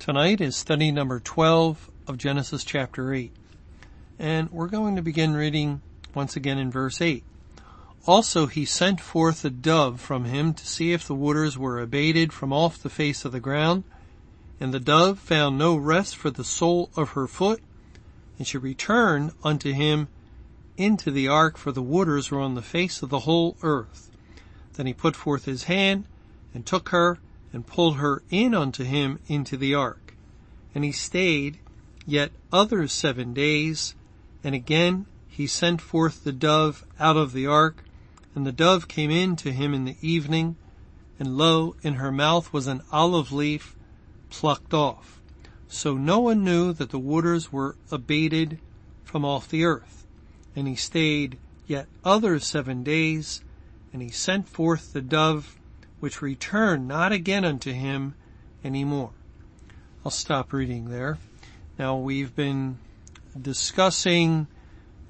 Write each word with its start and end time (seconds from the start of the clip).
Tonight 0.00 0.40
is 0.40 0.56
study 0.56 0.90
number 0.90 1.20
12 1.20 1.90
of 2.06 2.16
Genesis 2.16 2.64
chapter 2.64 3.12
8. 3.12 3.30
And 4.18 4.50
we're 4.50 4.66
going 4.66 4.96
to 4.96 5.02
begin 5.02 5.34
reading 5.34 5.82
once 6.14 6.36
again 6.36 6.56
in 6.56 6.70
verse 6.70 7.02
8. 7.02 7.22
Also 8.06 8.46
he 8.46 8.64
sent 8.64 8.98
forth 8.98 9.44
a 9.44 9.50
dove 9.50 10.00
from 10.00 10.24
him 10.24 10.54
to 10.54 10.66
see 10.66 10.94
if 10.94 11.06
the 11.06 11.14
waters 11.14 11.58
were 11.58 11.78
abated 11.78 12.32
from 12.32 12.50
off 12.50 12.82
the 12.82 12.88
face 12.88 13.26
of 13.26 13.32
the 13.32 13.40
ground. 13.40 13.84
And 14.58 14.72
the 14.72 14.80
dove 14.80 15.18
found 15.18 15.58
no 15.58 15.76
rest 15.76 16.16
for 16.16 16.30
the 16.30 16.44
sole 16.44 16.88
of 16.96 17.10
her 17.10 17.26
foot, 17.26 17.60
and 18.38 18.46
she 18.46 18.56
returned 18.56 19.32
unto 19.44 19.70
him 19.70 20.08
into 20.78 21.10
the 21.10 21.28
ark, 21.28 21.58
for 21.58 21.72
the 21.72 21.82
waters 21.82 22.30
were 22.30 22.40
on 22.40 22.54
the 22.54 22.62
face 22.62 23.02
of 23.02 23.10
the 23.10 23.20
whole 23.20 23.58
earth. 23.62 24.10
Then 24.72 24.86
he 24.86 24.94
put 24.94 25.14
forth 25.14 25.44
his 25.44 25.64
hand 25.64 26.06
and 26.54 26.64
took 26.64 26.88
her 26.88 27.18
and 27.52 27.66
pulled 27.66 27.96
her 27.96 28.22
in 28.30 28.54
unto 28.54 28.84
him 28.84 29.18
into 29.26 29.56
the 29.56 29.74
ark. 29.74 30.14
And 30.74 30.84
he 30.84 30.92
stayed 30.92 31.58
yet 32.06 32.32
other 32.52 32.86
seven 32.88 33.34
days, 33.34 33.94
and 34.42 34.54
again 34.54 35.06
he 35.28 35.46
sent 35.46 35.80
forth 35.80 36.24
the 36.24 36.32
dove 36.32 36.84
out 36.98 37.16
of 37.16 37.32
the 37.32 37.46
ark, 37.46 37.84
and 38.34 38.46
the 38.46 38.52
dove 38.52 38.88
came 38.88 39.10
in 39.10 39.36
to 39.36 39.52
him 39.52 39.74
in 39.74 39.84
the 39.84 39.96
evening, 40.00 40.56
and 41.18 41.36
lo, 41.36 41.74
in 41.82 41.94
her 41.94 42.12
mouth 42.12 42.52
was 42.52 42.66
an 42.66 42.82
olive 42.92 43.32
leaf 43.32 43.76
plucked 44.30 44.72
off. 44.72 45.20
So 45.68 45.96
Noah 45.96 46.34
knew 46.34 46.72
that 46.72 46.90
the 46.90 46.98
waters 46.98 47.52
were 47.52 47.76
abated 47.90 48.58
from 49.04 49.24
off 49.24 49.48
the 49.48 49.64
earth. 49.64 50.06
And 50.56 50.66
he 50.66 50.74
stayed 50.74 51.38
yet 51.66 51.86
other 52.04 52.40
seven 52.40 52.82
days, 52.82 53.42
and 53.92 54.02
he 54.02 54.08
sent 54.08 54.48
forth 54.48 54.92
the 54.92 55.00
dove 55.00 55.59
which 56.00 56.22
return 56.22 56.86
not 56.86 57.12
again 57.12 57.44
unto 57.44 57.72
him 57.72 58.14
any 58.64 58.84
more. 58.84 59.10
I'll 60.04 60.10
stop 60.10 60.52
reading 60.52 60.88
there. 60.88 61.18
Now 61.78 61.96
we've 61.96 62.34
been 62.34 62.78
discussing 63.40 64.48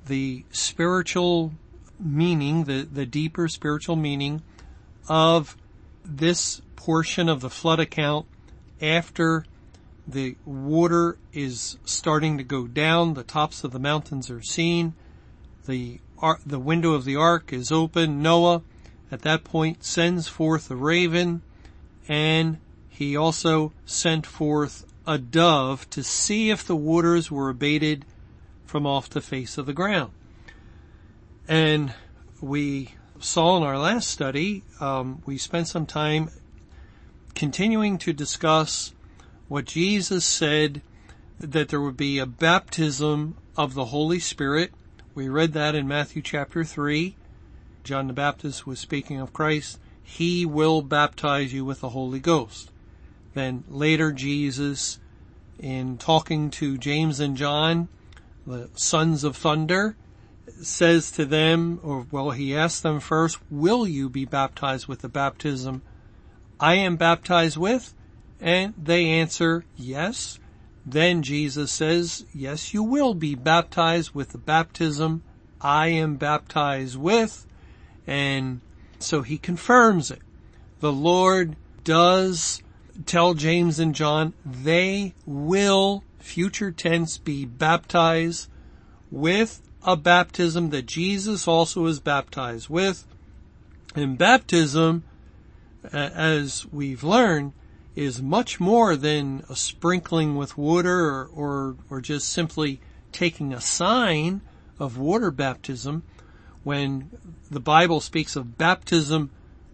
the 0.06 0.44
spiritual 0.50 1.52
meaning, 1.98 2.64
the, 2.64 2.82
the 2.90 3.06
deeper 3.06 3.48
spiritual 3.48 3.96
meaning 3.96 4.42
of 5.08 5.56
this 6.04 6.60
portion 6.76 7.28
of 7.28 7.40
the 7.40 7.50
flood 7.50 7.78
account 7.78 8.26
after 8.80 9.44
the 10.08 10.36
water 10.44 11.18
is 11.32 11.76
starting 11.84 12.38
to 12.38 12.44
go 12.44 12.66
down, 12.66 13.14
the 13.14 13.22
tops 13.22 13.62
of 13.62 13.70
the 13.70 13.78
mountains 13.78 14.30
are 14.30 14.42
seen, 14.42 14.94
the, 15.66 16.00
the 16.44 16.58
window 16.58 16.92
of 16.92 17.04
the 17.04 17.16
ark 17.16 17.52
is 17.52 17.70
open, 17.70 18.22
Noah 18.22 18.62
at 19.10 19.22
that 19.22 19.44
point 19.44 19.84
sends 19.84 20.28
forth 20.28 20.70
a 20.70 20.76
raven 20.76 21.42
and 22.08 22.58
he 22.88 23.16
also 23.16 23.72
sent 23.86 24.26
forth 24.26 24.86
a 25.06 25.18
dove 25.18 25.88
to 25.90 26.02
see 26.02 26.50
if 26.50 26.66
the 26.66 26.76
waters 26.76 27.30
were 27.30 27.48
abated 27.48 28.04
from 28.64 28.86
off 28.86 29.10
the 29.10 29.20
face 29.20 29.58
of 29.58 29.66
the 29.66 29.72
ground. 29.72 30.12
And 31.48 31.92
we 32.40 32.94
saw 33.18 33.56
in 33.56 33.62
our 33.62 33.78
last 33.78 34.08
study, 34.08 34.62
um, 34.80 35.22
we 35.26 35.38
spent 35.38 35.68
some 35.68 35.86
time 35.86 36.30
continuing 37.34 37.98
to 37.98 38.12
discuss 38.12 38.92
what 39.48 39.64
Jesus 39.64 40.24
said 40.24 40.82
that 41.38 41.68
there 41.70 41.80
would 41.80 41.96
be 41.96 42.18
a 42.18 42.26
baptism 42.26 43.36
of 43.56 43.74
the 43.74 43.86
Holy 43.86 44.20
Spirit. 44.20 44.72
We 45.14 45.28
read 45.28 45.52
that 45.54 45.74
in 45.74 45.88
Matthew 45.88 46.22
chapter 46.22 46.64
3. 46.64 47.16
John 47.90 48.06
the 48.06 48.12
Baptist 48.12 48.68
was 48.68 48.78
speaking 48.78 49.18
of 49.18 49.32
Christ, 49.32 49.80
he 50.00 50.46
will 50.46 50.80
baptize 50.80 51.52
you 51.52 51.64
with 51.64 51.80
the 51.80 51.88
Holy 51.88 52.20
Ghost. 52.20 52.70
Then 53.34 53.64
later 53.68 54.12
Jesus, 54.12 55.00
in 55.58 55.98
talking 55.98 56.50
to 56.50 56.78
James 56.78 57.18
and 57.18 57.36
John, 57.36 57.88
the 58.46 58.70
sons 58.74 59.24
of 59.24 59.36
thunder, 59.36 59.96
says 60.62 61.10
to 61.10 61.24
them, 61.24 61.80
or 61.82 62.06
well, 62.12 62.30
he 62.30 62.54
asks 62.54 62.80
them 62.80 63.00
first, 63.00 63.38
will 63.50 63.88
you 63.88 64.08
be 64.08 64.24
baptized 64.24 64.86
with 64.86 65.00
the 65.00 65.08
baptism 65.08 65.82
I 66.60 66.74
am 66.74 66.94
baptized 66.94 67.56
with? 67.56 67.92
And 68.40 68.72
they 68.80 69.06
answer, 69.06 69.64
yes. 69.76 70.38
Then 70.86 71.24
Jesus 71.24 71.72
says, 71.72 72.24
yes, 72.32 72.72
you 72.72 72.84
will 72.84 73.14
be 73.14 73.34
baptized 73.34 74.14
with 74.14 74.28
the 74.28 74.38
baptism 74.38 75.24
I 75.60 75.88
am 75.88 76.14
baptized 76.14 76.96
with. 76.96 77.48
And 78.10 78.60
so 78.98 79.22
he 79.22 79.38
confirms 79.38 80.10
it. 80.10 80.20
The 80.80 80.92
Lord 80.92 81.54
does 81.84 82.60
tell 83.06 83.34
James 83.34 83.78
and 83.78 83.94
John 83.94 84.34
they 84.44 85.14
will, 85.24 86.02
future 86.18 86.72
tense, 86.72 87.18
be 87.18 87.44
baptized 87.44 88.50
with 89.12 89.62
a 89.84 89.96
baptism 89.96 90.70
that 90.70 90.86
Jesus 90.86 91.46
also 91.46 91.86
is 91.86 92.00
baptized 92.00 92.68
with. 92.68 93.06
And 93.94 94.18
baptism, 94.18 95.04
as 95.92 96.66
we've 96.72 97.04
learned, 97.04 97.52
is 97.94 98.20
much 98.20 98.58
more 98.58 98.96
than 98.96 99.44
a 99.48 99.54
sprinkling 99.54 100.34
with 100.34 100.58
water 100.58 101.10
or, 101.10 101.26
or, 101.32 101.76
or 101.88 102.00
just 102.00 102.28
simply 102.28 102.80
taking 103.12 103.52
a 103.52 103.60
sign 103.60 104.40
of 104.80 104.98
water 104.98 105.30
baptism 105.30 106.02
when 106.64 107.08
the 107.50 107.60
Bible 107.60 108.00
speaks 108.00 108.36
of 108.36 108.56
baptism 108.56 109.30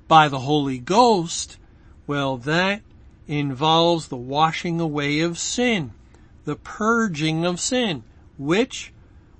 by 0.09 0.29
the 0.29 0.41
Holy 0.41 0.79
Ghost, 0.79 1.59
well, 2.07 2.37
that 2.39 2.83
involves 3.27 4.09
the 4.09 4.17
washing 4.17 4.81
away 4.81 5.21
of 5.21 5.39
sin, 5.39 5.93
the 6.45 6.57
purging 6.57 7.45
of 7.45 7.61
sin, 7.61 8.05
which 8.39 8.93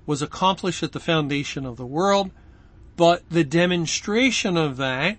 was 0.05 0.21
accomplished 0.21 0.83
at 0.83 0.91
the 0.91 0.99
foundation 0.99 1.65
of 1.65 1.77
the 1.77 1.85
world, 1.85 2.31
but 2.95 3.23
the 3.29 3.43
demonstration 3.43 4.57
of 4.57 4.77
that 4.77 5.17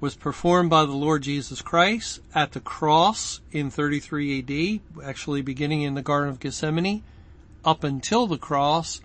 was 0.00 0.14
performed 0.14 0.68
by 0.68 0.84
the 0.84 0.92
Lord 0.92 1.22
Jesus 1.22 1.62
Christ 1.62 2.20
at 2.34 2.52
the 2.52 2.60
cross 2.60 3.40
in 3.52 3.70
33 3.70 4.80
AD, 5.00 5.04
actually 5.04 5.40
beginning 5.40 5.82
in 5.82 5.94
the 5.94 6.02
Garden 6.02 6.28
of 6.28 6.40
Gethsemane, 6.40 7.02
up 7.64 7.82
until 7.82 8.26
the 8.26 8.36
cross, 8.36 9.00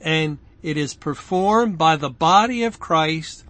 and 0.00 0.38
it 0.62 0.76
is 0.76 0.94
performed 0.94 1.78
by 1.78 1.96
the 1.96 2.10
body 2.10 2.64
of 2.64 2.80
Christ, 2.80 3.44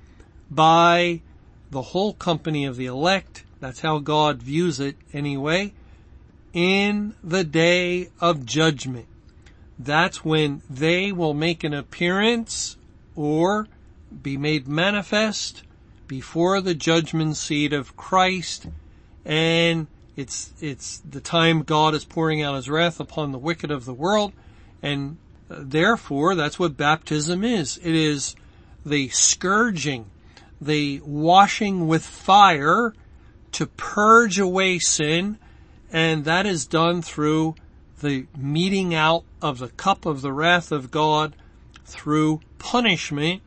by 0.51 1.23
the 1.71 1.83
whole 1.83 2.15
company 2.15 2.65
of 2.65 2.77
the 2.77 2.87
elect. 2.87 3.45
That's 3.61 3.81
how 3.81 3.99
God 3.99 4.43
views 4.43 4.81
it 4.81 4.97
anyway. 5.13 5.75
In 6.53 7.15
the 7.23 7.45
day 7.45 8.11
of 8.21 8.47
judgment. 8.47 9.07
That's 9.79 10.25
when 10.25 10.63
they 10.69 11.13
will 11.13 11.35
make 11.35 11.63
an 11.63 11.75
appearance 11.75 12.77
or 13.15 13.69
be 14.23 14.37
made 14.37 14.67
manifest 14.67 15.63
before 16.07 16.61
the 16.61 16.75
judgment 16.75 17.37
seat 17.37 17.73
of 17.73 17.97
Christ 17.97 18.67
and 19.25 19.87
it's, 20.17 20.53
it's 20.61 20.99
the 21.09 21.21
time 21.21 21.63
God 21.63 21.95
is 21.95 22.05
pouring 22.05 22.43
out 22.43 22.57
his 22.57 22.69
wrath 22.69 22.99
upon 22.99 23.31
the 23.31 23.39
wicked 23.39 23.71
of 23.71 23.85
the 23.85 23.93
world 23.93 24.33
and 24.83 25.19
Therefore, 25.49 26.35
that's 26.35 26.59
what 26.59 26.77
baptism 26.77 27.43
is. 27.43 27.79
It 27.83 27.95
is 27.95 28.37
the 28.85 29.09
scourging, 29.09 30.07
the 30.61 31.01
washing 31.05 31.89
with 31.89 32.05
fire 32.05 32.95
to 33.53 33.67
purge 33.67 34.39
away 34.39 34.79
sin, 34.79 35.39
and 35.93 36.25
that 36.25 36.47
is 36.47 36.67
done 36.67 37.03
through 37.03 37.55
the 38.01 38.27
meting 38.37 38.95
out 38.95 39.25
of 39.41 39.59
the 39.59 39.69
cup 39.69 40.07
of 40.07 40.21
the 40.21 40.33
wrath 40.33 40.71
of 40.71 40.91
God 40.91 41.35
through 41.85 42.41
punishment, 42.59 43.43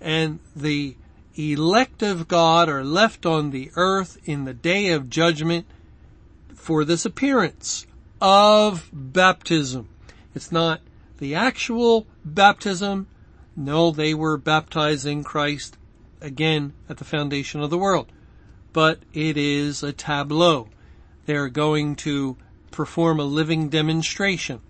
and 0.00 0.38
the 0.54 0.96
elect 1.34 2.02
of 2.02 2.28
God 2.28 2.68
are 2.68 2.84
left 2.84 3.24
on 3.24 3.50
the 3.50 3.70
earth 3.76 4.18
in 4.24 4.44
the 4.44 4.54
day 4.54 4.90
of 4.90 5.08
judgment 5.08 5.66
for 6.54 6.84
this 6.84 7.04
appearance 7.04 7.86
of 8.20 8.90
baptism. 8.92 9.88
It's 10.34 10.52
not 10.52 10.80
the 11.18 11.34
actual 11.34 12.06
baptism, 12.24 13.06
no, 13.56 13.90
they 13.90 14.14
were 14.14 14.36
baptizing 14.36 15.24
Christ 15.24 15.76
again 16.20 16.72
at 16.88 16.96
the 16.96 17.04
foundation 17.04 17.60
of 17.60 17.70
the 17.70 17.78
world. 17.78 18.10
But 18.72 19.00
it 19.12 19.36
is 19.36 19.82
a 19.82 19.92
tableau. 19.92 20.68
They're 21.26 21.48
going 21.48 21.96
to 21.96 22.36
perform 22.70 23.18
a 23.18 23.24
living 23.24 23.68
demonstration. 23.68 24.60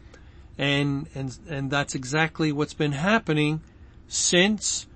And, 0.56 1.06
and, 1.14 1.38
and 1.48 1.70
that's 1.70 1.94
exactly 1.94 2.50
what's 2.50 2.74
been 2.74 2.92
happening 2.92 3.60
since 4.08 4.86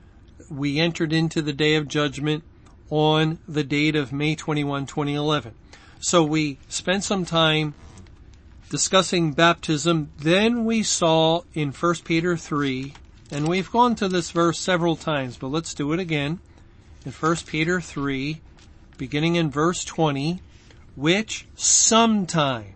we 0.50 0.78
entered 0.78 1.12
into 1.12 1.42
the 1.42 1.52
day 1.52 1.74
of 1.74 1.88
judgment 1.88 2.44
on 2.90 3.38
the 3.46 3.64
date 3.64 3.96
of 3.96 4.12
May 4.12 4.34
21, 4.34 4.86
2011. 4.86 5.54
So 6.00 6.24
we 6.24 6.58
spent 6.68 7.04
some 7.04 7.24
time 7.24 7.74
discussing 8.72 9.32
baptism. 9.32 10.10
Then 10.16 10.64
we 10.64 10.82
saw 10.82 11.42
in 11.52 11.72
1 11.72 11.94
Peter 12.04 12.38
3, 12.38 12.94
and 13.30 13.46
we've 13.46 13.70
gone 13.70 13.94
to 13.96 14.08
this 14.08 14.30
verse 14.30 14.58
several 14.58 14.96
times, 14.96 15.36
but 15.36 15.48
let's 15.48 15.74
do 15.74 15.92
it 15.92 16.00
again. 16.00 16.40
In 17.04 17.12
1 17.12 17.36
Peter 17.46 17.82
3, 17.82 18.40
beginning 18.96 19.36
in 19.36 19.50
verse 19.50 19.84
20, 19.84 20.40
which 20.96 21.46
sometime. 21.54 22.72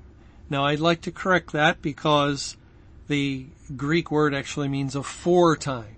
Now 0.50 0.66
I'd 0.66 0.80
like 0.80 1.00
to 1.00 1.10
correct 1.10 1.52
that 1.52 1.80
because 1.80 2.58
the 3.08 3.46
Greek 3.74 4.10
word 4.10 4.34
actually 4.34 4.68
means 4.68 4.94
aforetime. 4.94 5.96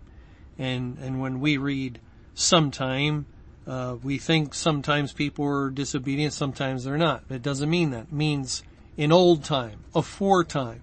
And, 0.56 0.96
and 0.98 1.20
when 1.20 1.40
we 1.40 1.56
read 1.56 1.98
sometime, 2.34 3.26
uh, 3.66 3.96
we 4.00 4.18
think 4.18 4.54
sometimes 4.54 5.12
people 5.12 5.44
are 5.44 5.70
disobedient, 5.70 6.34
sometimes 6.34 6.84
they're 6.84 6.96
not. 6.96 7.24
It 7.28 7.42
doesn't 7.42 7.68
mean 7.68 7.90
that. 7.90 8.04
It 8.04 8.12
means 8.12 8.62
in 8.98 9.12
old 9.12 9.44
time, 9.44 9.84
aforetime. 9.94 10.82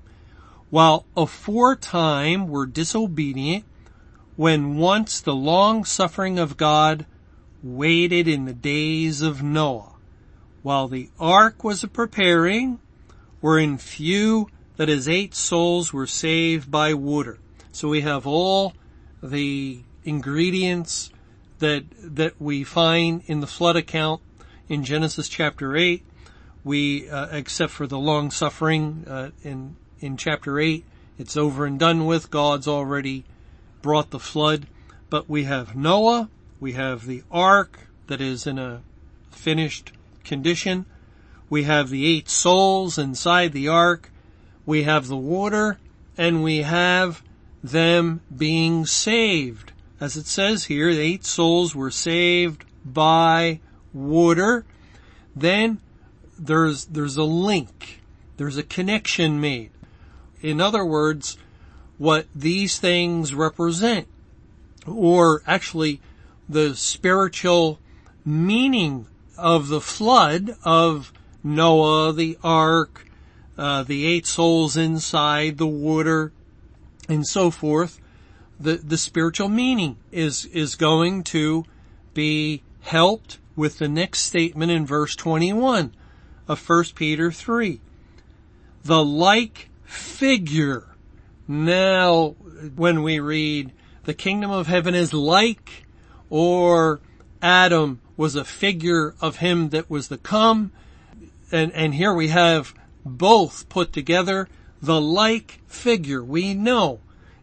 While 0.72 1.06
aforetime 1.16 2.48
were 2.48 2.66
disobedient, 2.66 3.66
when 4.38 4.78
once 4.78 5.20
the 5.20 5.36
long 5.36 5.86
suffering 5.86 6.40
of 6.40 6.58
God 6.58 7.06
waited 7.62 8.28
in 8.28 8.46
the 8.46 8.54
days 8.54 9.22
of 9.22 9.44
Noah, 9.44 9.94
while 10.64 10.88
the 10.88 11.10
ark 11.20 11.64
was 11.64 11.84
a 11.84 11.88
preparing, 11.88 12.80
wherein 13.42 13.78
few, 13.78 14.50
that 14.78 14.90
is 14.90 15.08
eight 15.08 15.36
souls 15.36 15.94
were 15.94 16.08
saved 16.08 16.72
by 16.72 16.94
water. 16.94 17.38
So 17.72 17.90
we 17.90 18.02
have 18.02 18.26
all 18.26 18.74
the 19.22 19.82
ingredients 20.06 21.12
that, 21.60 21.84
that 22.00 22.40
we 22.40 22.64
find 22.64 23.24
in 23.26 23.42
the 23.42 23.48
flood 23.48 23.76
account 23.76 24.22
in 24.70 24.84
Genesis 24.84 25.28
chapter 25.28 25.76
8. 25.76 26.04
We, 26.66 27.08
uh, 27.10 27.28
except 27.28 27.72
for 27.72 27.88
the 27.88 28.00
long 28.00 28.32
suffering, 28.32 29.06
uh, 29.08 29.30
in, 29.44 29.78
in 30.02 30.18
chapter 30.18 30.60
8, 30.60 30.84
it's 31.18 31.38
over 31.38 31.66
and 31.66 31.80
done 31.80 32.06
with. 32.06 32.30
God's 32.30 32.68
already 32.68 33.24
brought 33.82 34.10
the 34.10 34.20
flood. 34.20 34.68
But 35.10 35.30
we 35.30 35.44
have 35.44 35.76
Noah, 35.76 36.30
we 36.60 36.74
have 36.74 37.06
the 37.06 37.24
ark 37.32 37.88
that 38.08 38.20
is 38.20 38.48
in 38.48 38.58
a 38.58 38.82
finished 39.30 39.92
condition. 40.24 40.86
We 41.50 41.64
have 41.64 41.90
the 41.90 42.06
eight 42.06 42.30
souls 42.30 42.98
inside 42.98 43.54
the 43.54 43.68
ark. 43.68 44.12
We 44.66 44.84
have 44.84 45.08
the 45.08 45.16
water 45.16 45.78
and 46.18 46.44
we 46.44 46.64
have 46.64 47.22
them 47.64 48.22
being 48.36 48.86
saved. 48.86 49.72
As 50.00 50.18
it 50.18 50.26
says 50.26 50.66
here, 50.66 50.94
the 50.94 51.02
eight 51.02 51.26
souls 51.26 51.76
were 51.76 51.92
saved 51.92 52.66
by 52.84 53.60
water. 53.94 54.66
Then 55.36 55.80
there's, 56.38 56.86
there's 56.86 57.18
a 57.18 57.24
link. 57.24 58.02
There's 58.38 58.58
a 58.58 58.64
connection 58.64 59.40
made. 59.40 59.72
In 60.42 60.60
other 60.60 60.86
words, 60.86 61.38
what 61.98 62.28
these 62.36 62.78
things 62.78 63.34
represent, 63.34 64.08
or 64.86 65.42
actually 65.48 66.02
the 66.48 66.76
spiritual 66.76 67.80
meaning 68.26 69.08
of 69.38 69.70
the 69.70 69.82
flood 69.82 70.56
of 70.64 71.14
Noah, 71.44 72.14
the 72.14 72.38
ark, 72.44 73.06
uh, 73.58 73.84
the 73.84 74.06
eight 74.06 74.26
souls 74.26 74.76
inside 74.76 75.58
the 75.58 75.68
water, 75.68 76.32
and 77.08 77.26
so 77.26 77.50
forth, 77.50 78.02
the, 78.60 78.76
the 78.76 78.98
spiritual 78.98 79.50
meaning 79.50 79.98
is, 80.12 80.46
is 80.46 80.76
going 80.76 81.24
to 81.24 81.66
be 82.14 82.62
helped 82.82 83.40
with 83.56 83.78
the 83.78 83.88
next 83.88 84.20
statement 84.20 84.72
in 84.72 84.86
verse 84.86 85.16
21 85.16 85.94
of 86.48 86.68
1 86.68 86.86
Peter 86.96 87.32
3. 87.32 87.80
The 88.84 89.04
like 89.04 89.70
figure. 89.84 90.88
Now, 91.48 92.36
when 92.76 93.04
we 93.04 93.20
read 93.20 93.72
the 94.04 94.14
kingdom 94.14 94.52
of 94.52 94.68
heaven 94.68 94.96
is 94.96 95.14
like, 95.14 95.86
or 96.30 97.00
Adam 97.42 98.02
was 98.18 98.36
a 98.36 98.46
figure 98.46 99.16
of 99.22 99.38
him 99.38 99.70
that 99.70 99.90
was 99.90 100.08
to 100.08 100.18
come, 100.18 100.72
and, 101.52 101.72
and 101.74 101.94
here 101.96 102.14
we 102.14 102.30
have 102.30 102.74
both 103.06 103.68
put 103.70 103.94
together, 103.94 104.48
the 104.82 105.00
like 105.02 105.62
figure. 105.68 106.24
We 106.24 106.54
know 106.54 107.00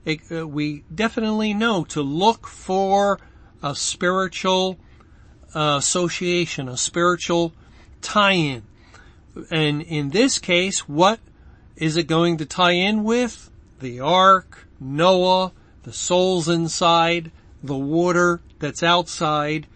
uh, 0.07 0.47
we 0.47 0.85
definitely 0.93 1.55
know 1.55 1.85
to 1.85 2.03
look 2.03 2.47
for 2.47 3.21
a 3.63 3.75
spiritual 3.75 4.79
uh, 5.55 5.77
association, 5.79 6.69
a 6.69 6.77
spiritual 6.77 7.53
tie-in. 8.01 8.63
And 9.51 9.83
in 9.83 10.11
this 10.11 10.39
case, 10.39 10.89
what 10.89 11.21
is 11.77 11.97
it 11.97 12.07
going 12.07 12.37
to 12.39 12.47
tie 12.47 12.73
in 12.73 13.05
with? 13.05 13.51
The 13.81 14.01
ark, 14.01 14.67
Noah, 14.79 15.53
the 15.83 15.93
souls 15.93 16.49
inside, 16.49 17.31
the 17.63 17.77
water 17.77 18.41
that's 18.59 18.83
outside, 18.83 19.67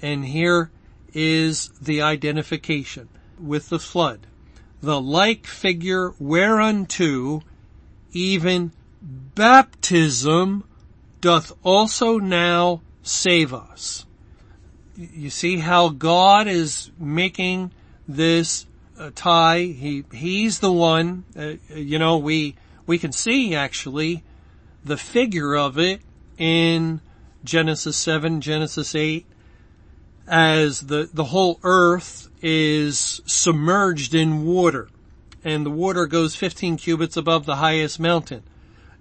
and 0.00 0.24
here 0.24 0.70
is 1.12 1.68
the 1.80 2.02
identification 2.02 3.08
with 3.40 3.68
the 3.68 3.78
flood. 3.78 4.26
The 4.80 5.00
like 5.00 5.46
figure 5.46 6.10
whereunto 6.18 7.42
even 8.12 8.72
baptism 9.02 10.64
doth 11.20 11.52
also 11.62 12.18
now 12.18 12.82
save 13.02 13.52
us. 13.54 14.06
You 14.96 15.30
see 15.30 15.58
how 15.58 15.88
God 15.88 16.46
is 16.48 16.90
making 16.98 17.72
this 18.06 18.66
uh, 19.02 19.10
tie. 19.14 19.64
He, 19.64 20.04
he's 20.12 20.60
the 20.60 20.72
one, 20.72 21.24
uh, 21.36 21.54
you 21.74 21.98
know, 21.98 22.18
we, 22.18 22.56
we 22.86 22.98
can 22.98 23.12
see 23.12 23.54
actually 23.54 24.22
the 24.84 24.96
figure 24.96 25.54
of 25.56 25.78
it 25.78 26.00
in 26.38 27.00
Genesis 27.44 27.96
7, 27.96 28.40
Genesis 28.40 28.94
8, 28.94 29.26
as 30.28 30.82
the, 30.82 31.10
the 31.12 31.24
whole 31.24 31.58
earth 31.62 32.28
is 32.40 33.20
submerged 33.26 34.14
in 34.14 34.44
water 34.44 34.88
and 35.44 35.66
the 35.66 35.70
water 35.70 36.06
goes 36.06 36.36
15 36.36 36.76
cubits 36.76 37.16
above 37.16 37.46
the 37.46 37.56
highest 37.56 37.98
mountain. 37.98 38.42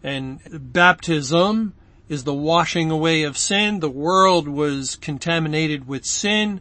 And 0.03 0.39
baptism 0.73 1.73
is 2.09 2.23
the 2.23 2.33
washing 2.33 2.89
away 2.89 3.21
of 3.21 3.37
sin. 3.37 3.79
The 3.79 3.89
world 3.89 4.47
was 4.47 4.95
contaminated 4.95 5.87
with 5.87 6.03
sin. 6.05 6.59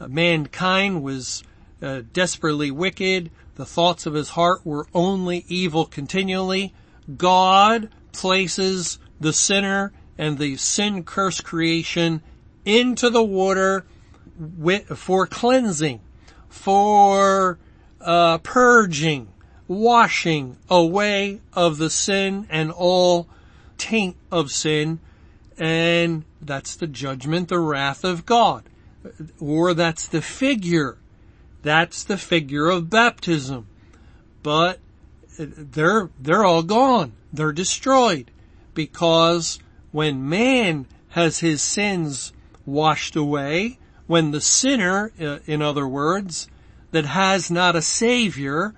Uh, 0.00 0.06
mankind 0.06 1.02
was 1.02 1.42
uh, 1.82 2.02
desperately 2.12 2.70
wicked. 2.70 3.30
The 3.54 3.66
thoughts 3.66 4.06
of 4.06 4.14
his 4.14 4.30
heart 4.30 4.64
were 4.64 4.86
only 4.94 5.44
evil 5.48 5.84
continually. 5.84 6.74
God 7.16 7.88
places 8.12 8.98
the 9.20 9.32
sinner 9.32 9.92
and 10.16 10.38
the 10.38 10.56
sin 10.56 11.04
cursed 11.04 11.44
creation 11.44 12.22
into 12.64 13.08
the 13.10 13.22
water 13.22 13.84
with, 14.38 14.86
for 14.98 15.26
cleansing, 15.26 16.00
for 16.48 17.58
uh, 18.00 18.38
purging, 18.38 19.28
washing 19.66 20.56
away 20.68 21.40
of 21.52 21.78
the 21.78 21.90
sin 21.90 22.46
and 22.50 22.70
all 22.70 23.28
taint 23.76 24.16
of 24.30 24.50
sin. 24.50 24.98
And 25.56 26.24
that's 26.40 26.76
the 26.76 26.86
judgment, 26.86 27.48
the 27.48 27.58
wrath 27.58 28.04
of 28.04 28.26
God. 28.26 28.64
Or 29.40 29.74
that's 29.74 30.06
the 30.06 30.22
figure. 30.22 30.98
That's 31.62 32.04
the 32.04 32.16
figure 32.16 32.68
of 32.68 32.90
baptism. 32.90 33.66
But 34.42 34.78
they're, 35.38 36.10
they're 36.20 36.44
all 36.44 36.62
gone. 36.62 37.12
They're 37.32 37.52
destroyed 37.52 38.30
because 38.74 39.58
when 39.92 40.28
man 40.28 40.86
has 41.10 41.40
his 41.40 41.62
sins 41.62 42.32
washed 42.64 43.16
away, 43.16 43.78
when 44.06 44.30
the 44.30 44.40
sinner, 44.40 45.12
uh, 45.20 45.38
in 45.46 45.62
other 45.62 45.86
words, 45.86 46.48
that 46.90 47.04
has 47.04 47.50
not 47.50 47.76
a 47.76 47.82
savior 47.82 48.74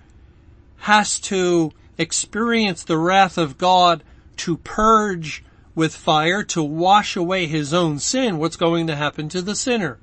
has 0.78 1.20
to 1.20 1.72
experience 1.98 2.82
the 2.82 2.98
wrath 2.98 3.36
of 3.36 3.58
God 3.58 4.02
to 4.38 4.56
purge 4.56 5.44
with 5.74 5.94
fire, 5.94 6.42
to 6.42 6.62
wash 6.62 7.14
away 7.14 7.46
his 7.46 7.72
own 7.72 7.98
sin, 7.98 8.38
what's 8.38 8.56
going 8.56 8.86
to 8.86 8.96
happen 8.96 9.28
to 9.28 9.42
the 9.42 9.54
sinner? 9.54 9.98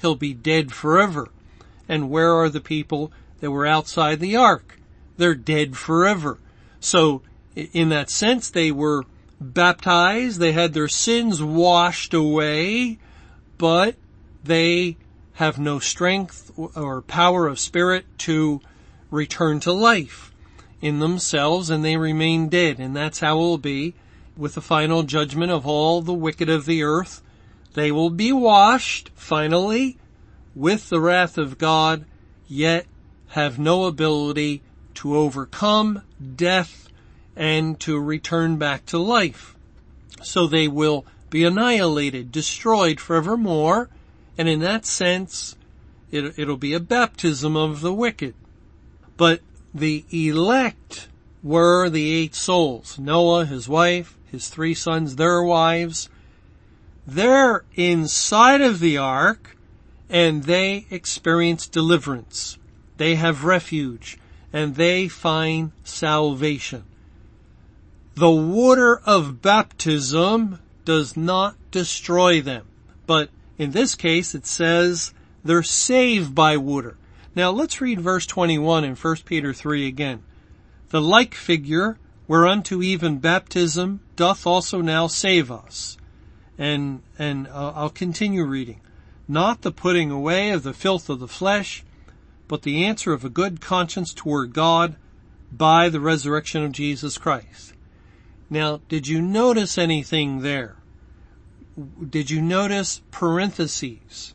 He'll 0.00 0.16
be 0.16 0.34
dead 0.34 0.72
forever. 0.72 1.28
And 1.88 2.10
where 2.10 2.34
are 2.34 2.48
the 2.48 2.60
people 2.60 3.12
that 3.40 3.50
were 3.50 3.66
outside 3.66 4.20
the 4.20 4.36
ark? 4.36 4.78
They're 5.16 5.34
dead 5.34 5.76
forever. 5.76 6.38
So 6.80 7.22
in 7.54 7.88
that 7.88 8.10
sense, 8.10 8.50
they 8.50 8.70
were 8.70 9.04
baptized, 9.40 10.40
they 10.40 10.52
had 10.52 10.74
their 10.74 10.88
sins 10.88 11.42
washed 11.42 12.12
away, 12.12 12.98
but 13.56 13.96
they 14.44 14.96
have 15.34 15.58
no 15.58 15.78
strength 15.78 16.52
or 16.56 17.02
power 17.02 17.46
of 17.46 17.60
spirit 17.60 18.04
to 18.18 18.60
return 19.10 19.60
to 19.60 19.72
life 19.72 20.32
in 20.80 20.98
themselves 20.98 21.70
and 21.70 21.84
they 21.84 21.96
remain 21.96 22.48
dead. 22.48 22.78
And 22.78 22.94
that's 22.94 23.20
how 23.20 23.36
it 23.36 23.40
will 23.40 23.58
be 23.58 23.94
with 24.36 24.54
the 24.54 24.60
final 24.60 25.02
judgment 25.02 25.52
of 25.52 25.66
all 25.66 26.02
the 26.02 26.14
wicked 26.14 26.48
of 26.48 26.66
the 26.66 26.82
earth. 26.82 27.22
They 27.74 27.92
will 27.92 28.10
be 28.10 28.32
washed 28.32 29.10
finally 29.14 29.98
with 30.58 30.88
the 30.88 31.00
wrath 31.00 31.38
of 31.38 31.56
God, 31.56 32.04
yet 32.48 32.84
have 33.28 33.60
no 33.60 33.84
ability 33.84 34.60
to 34.92 35.16
overcome 35.16 36.02
death 36.34 36.88
and 37.36 37.78
to 37.78 38.00
return 38.00 38.56
back 38.56 38.84
to 38.86 38.98
life. 38.98 39.54
So 40.20 40.48
they 40.48 40.66
will 40.66 41.06
be 41.30 41.44
annihilated, 41.44 42.32
destroyed 42.32 42.98
forevermore, 42.98 43.88
and 44.36 44.48
in 44.48 44.58
that 44.60 44.84
sense, 44.84 45.54
it, 46.10 46.36
it'll 46.36 46.56
be 46.56 46.74
a 46.74 46.80
baptism 46.80 47.56
of 47.56 47.80
the 47.80 47.94
wicked. 47.94 48.34
But 49.16 49.40
the 49.72 50.04
elect 50.10 51.06
were 51.40 51.88
the 51.88 52.12
eight 52.12 52.34
souls. 52.34 52.98
Noah, 52.98 53.44
his 53.44 53.68
wife, 53.68 54.18
his 54.24 54.48
three 54.48 54.74
sons, 54.74 55.14
their 55.14 55.40
wives. 55.40 56.08
They're 57.06 57.64
inside 57.76 58.60
of 58.60 58.80
the 58.80 58.98
ark 58.98 59.54
and 60.08 60.44
they 60.44 60.86
experience 60.90 61.66
deliverance. 61.66 62.58
They 62.96 63.16
have 63.16 63.44
refuge 63.44 64.18
and 64.52 64.74
they 64.74 65.08
find 65.08 65.72
salvation. 65.84 66.84
The 68.14 68.30
water 68.30 69.00
of 69.04 69.42
baptism 69.42 70.60
does 70.84 71.16
not 71.16 71.56
destroy 71.70 72.40
them, 72.40 72.66
but 73.06 73.30
in 73.58 73.72
this 73.72 73.94
case 73.94 74.34
it 74.34 74.46
says 74.46 75.12
they're 75.44 75.62
saved 75.62 76.34
by 76.34 76.56
water. 76.56 76.96
Now 77.34 77.50
let's 77.50 77.80
read 77.80 78.00
verse 78.00 78.26
21 78.26 78.84
in 78.84 78.96
1 78.96 79.16
Peter 79.24 79.52
3 79.52 79.86
again. 79.86 80.22
The 80.88 81.00
like 81.00 81.34
figure 81.34 81.98
whereunto 82.26 82.82
even 82.82 83.18
baptism 83.18 84.00
doth 84.16 84.46
also 84.46 84.80
now 84.80 85.06
save 85.06 85.50
us. 85.52 85.96
And, 86.56 87.02
and 87.18 87.46
uh, 87.46 87.72
I'll 87.76 87.90
continue 87.90 88.44
reading. 88.44 88.80
Not 89.28 89.62
the 89.62 89.70
putting 89.70 90.10
away 90.10 90.50
of 90.50 90.62
the 90.62 90.72
filth 90.72 91.10
of 91.10 91.20
the 91.20 91.28
flesh, 91.28 91.84
but 92.48 92.62
the 92.62 92.84
answer 92.84 93.12
of 93.12 93.24
a 93.24 93.28
good 93.28 93.60
conscience 93.60 94.14
toward 94.14 94.54
God 94.54 94.96
by 95.52 95.90
the 95.90 96.00
resurrection 96.00 96.64
of 96.64 96.72
Jesus 96.72 97.18
Christ. 97.18 97.74
Now, 98.48 98.80
did 98.88 99.06
you 99.06 99.20
notice 99.20 99.76
anything 99.76 100.40
there? 100.40 100.76
Did 102.08 102.30
you 102.30 102.40
notice 102.40 103.02
parentheses? 103.10 104.34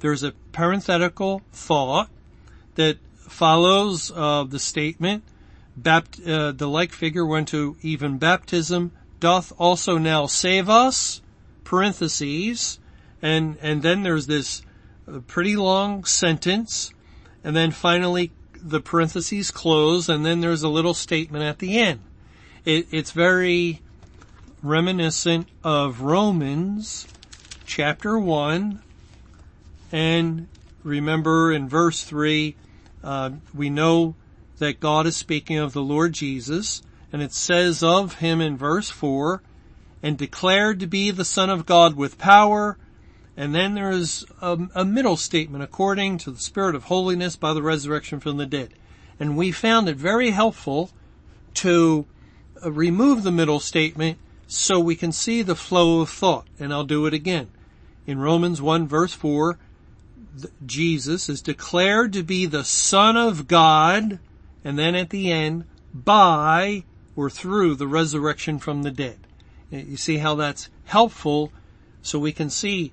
There's 0.00 0.24
a 0.24 0.32
parenthetical 0.50 1.42
thought 1.52 2.10
that 2.74 2.98
follows 3.16 4.10
uh, 4.14 4.44
the 4.44 4.58
statement, 4.58 5.22
Bapt- 5.80 6.26
uh, 6.28 6.52
the 6.52 6.68
like 6.68 6.92
figure 6.92 7.24
went 7.24 7.48
to 7.48 7.76
even 7.80 8.18
baptism 8.18 8.92
doth 9.20 9.52
also 9.56 9.98
now 9.98 10.26
save 10.26 10.68
us, 10.68 11.22
parentheses, 11.64 12.78
and, 13.22 13.56
and 13.62 13.82
then 13.82 14.02
there's 14.02 14.26
this 14.26 14.62
uh, 15.08 15.20
pretty 15.20 15.56
long 15.56 16.04
sentence, 16.04 16.92
and 17.44 17.56
then 17.56 17.70
finally 17.70 18.32
the 18.60 18.80
parentheses 18.80 19.50
close, 19.50 20.08
and 20.08 20.26
then 20.26 20.40
there's 20.40 20.62
a 20.62 20.68
little 20.68 20.94
statement 20.94 21.44
at 21.44 21.58
the 21.58 21.78
end. 21.78 22.00
It, 22.64 22.88
it's 22.90 23.12
very 23.12 23.80
reminiscent 24.62 25.48
of 25.64 26.02
Romans 26.02 27.08
chapter 27.64 28.18
1, 28.18 28.80
and 29.90 30.48
remember 30.84 31.52
in 31.52 31.68
verse 31.68 32.04
3, 32.04 32.56
uh, 33.02 33.30
we 33.54 33.70
know 33.70 34.14
that 34.58 34.80
God 34.80 35.06
is 35.06 35.16
speaking 35.16 35.58
of 35.58 35.72
the 35.72 35.82
Lord 35.82 36.12
Jesus, 36.12 36.82
and 37.12 37.20
it 37.20 37.32
says 37.32 37.82
of 37.82 38.16
him 38.16 38.40
in 38.40 38.56
verse 38.56 38.90
4, 38.90 39.42
and 40.02 40.16
declared 40.16 40.80
to 40.80 40.86
be 40.86 41.10
the 41.10 41.24
Son 41.24 41.50
of 41.50 41.66
God 41.66 41.96
with 41.96 42.18
power, 42.18 42.78
and 43.36 43.54
then 43.54 43.74
there 43.74 43.90
is 43.90 44.26
a, 44.40 44.58
a, 44.74 44.84
middle 44.84 45.16
statement, 45.16 45.64
according 45.64 46.18
to 46.18 46.30
the 46.30 46.40
Spirit 46.40 46.74
of 46.74 46.84
holiness 46.84 47.34
by 47.34 47.54
the 47.54 47.62
resurrection 47.62 48.20
from 48.20 48.36
the 48.36 48.46
dead. 48.46 48.74
And 49.18 49.36
we 49.36 49.52
found 49.52 49.88
it 49.88 49.96
very 49.96 50.30
helpful 50.30 50.90
to 51.54 52.06
uh, 52.64 52.70
remove 52.70 53.22
the 53.22 53.32
middle 53.32 53.60
statement 53.60 54.18
so 54.46 54.78
we 54.78 54.96
can 54.96 55.12
see 55.12 55.40
the 55.40 55.56
flow 55.56 56.00
of 56.00 56.10
thought. 56.10 56.46
And 56.58 56.72
I'll 56.72 56.84
do 56.84 57.06
it 57.06 57.14
again. 57.14 57.48
In 58.06 58.18
Romans 58.18 58.60
1 58.60 58.86
verse 58.86 59.14
4, 59.14 59.58
Jesus 60.64 61.28
is 61.28 61.40
declared 61.40 62.12
to 62.12 62.22
be 62.22 62.46
the 62.46 62.64
Son 62.64 63.16
of 63.16 63.48
God, 63.48 64.18
and 64.64 64.78
then 64.78 64.94
at 64.94 65.10
the 65.10 65.30
end, 65.30 65.64
by 65.94 66.84
or 67.16 67.30
through 67.30 67.76
the 67.76 67.86
resurrection 67.86 68.58
from 68.58 68.82
the 68.82 68.90
dead. 68.90 69.18
You 69.70 69.96
see 69.96 70.18
how 70.18 70.34
that's 70.34 70.68
helpful 70.84 71.52
so 72.02 72.18
we 72.18 72.32
can 72.32 72.50
see 72.50 72.92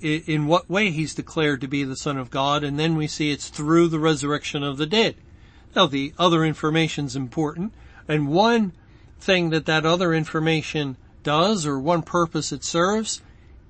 in 0.00 0.46
what 0.46 0.68
way 0.70 0.90
he's 0.90 1.14
declared 1.14 1.60
to 1.60 1.68
be 1.68 1.84
the 1.84 1.96
Son 1.96 2.18
of 2.18 2.30
God, 2.30 2.64
and 2.64 2.78
then 2.78 2.96
we 2.96 3.06
see 3.06 3.30
it's 3.30 3.48
through 3.48 3.88
the 3.88 3.98
resurrection 3.98 4.62
of 4.62 4.76
the 4.76 4.86
dead. 4.86 5.16
Now 5.74 5.86
the 5.86 6.12
other 6.18 6.44
information's 6.44 7.16
important, 7.16 7.72
and 8.08 8.28
one 8.28 8.72
thing 9.20 9.50
that 9.50 9.66
that 9.66 9.86
other 9.86 10.14
information 10.14 10.96
does, 11.22 11.66
or 11.66 11.78
one 11.78 12.02
purpose 12.02 12.52
it 12.52 12.64
serves, 12.64 13.20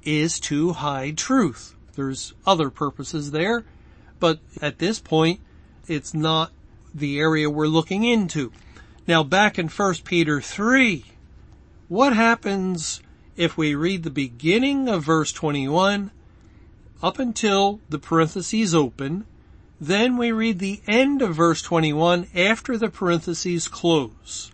is 0.03 0.41
to 0.41 0.73
hide 0.73 1.19
truth. 1.19 1.75
There's 1.95 2.33
other 2.47 2.71
purposes 2.71 3.33
there, 3.33 3.65
but 4.19 4.39
at 4.63 4.79
this 4.79 4.99
point, 4.99 5.41
it's 5.87 6.15
not 6.15 6.53
the 6.95 7.19
area 7.19 7.51
we're 7.51 7.67
looking 7.67 8.05
into. 8.05 8.53
Now 9.07 9.23
back 9.23 9.59
in 9.59 9.69
1 9.69 9.95
Peter 10.05 10.41
3, 10.41 11.05
what 11.89 12.15
happens 12.15 13.03
if 13.37 13.57
we 13.57 13.75
read 13.75 14.03
the 14.03 14.11
beginning 14.11 14.89
of 14.89 15.05
verse 15.05 15.33
21 15.33 16.11
up 17.03 17.19
until 17.19 17.81
the 17.89 17.99
parentheses 17.99 18.75
open, 18.75 19.27
then 19.81 20.17
we 20.17 20.31
read 20.33 20.59
the 20.59 20.81
end 20.87 21.23
of 21.23 21.35
verse 21.35 21.63
21 21.63 22.27
after 22.35 22.77
the 22.77 22.91
parentheses 22.91 23.69
close 23.69 24.51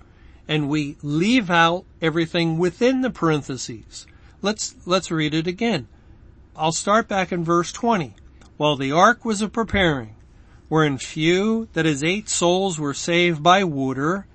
and 0.48 0.68
we 0.68 0.96
leave 1.02 1.50
out 1.50 1.84
everything 2.00 2.58
within 2.58 3.00
the 3.00 3.10
parentheses. 3.10 4.06
Let's, 4.42 4.74
let's 4.86 5.10
read 5.10 5.34
it 5.34 5.46
again. 5.46 5.88
I'll 6.54 6.72
start 6.72 7.08
back 7.08 7.32
in 7.32 7.44
verse 7.44 7.72
20. 7.72 8.14
While 8.56 8.76
the 8.76 8.92
ark 8.92 9.24
was 9.24 9.42
a 9.42 9.48
preparing, 9.48 10.14
wherein 10.68 10.98
few, 10.98 11.68
that 11.72 11.86
is 11.86 12.02
eight 12.02 12.28
souls 12.28 12.78
were 12.78 12.94
saved 12.94 13.42
by 13.42 13.64
water, 13.64 14.26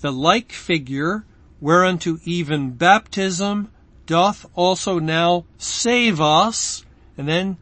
the 0.00 0.10
like 0.10 0.52
figure, 0.52 1.24
whereunto 1.62 2.18
even 2.24 2.72
baptism 2.72 3.70
doth 4.04 4.44
also 4.56 4.98
now 4.98 5.44
save 5.56 6.20
us, 6.20 6.84
and 7.16 7.28
then 7.28 7.56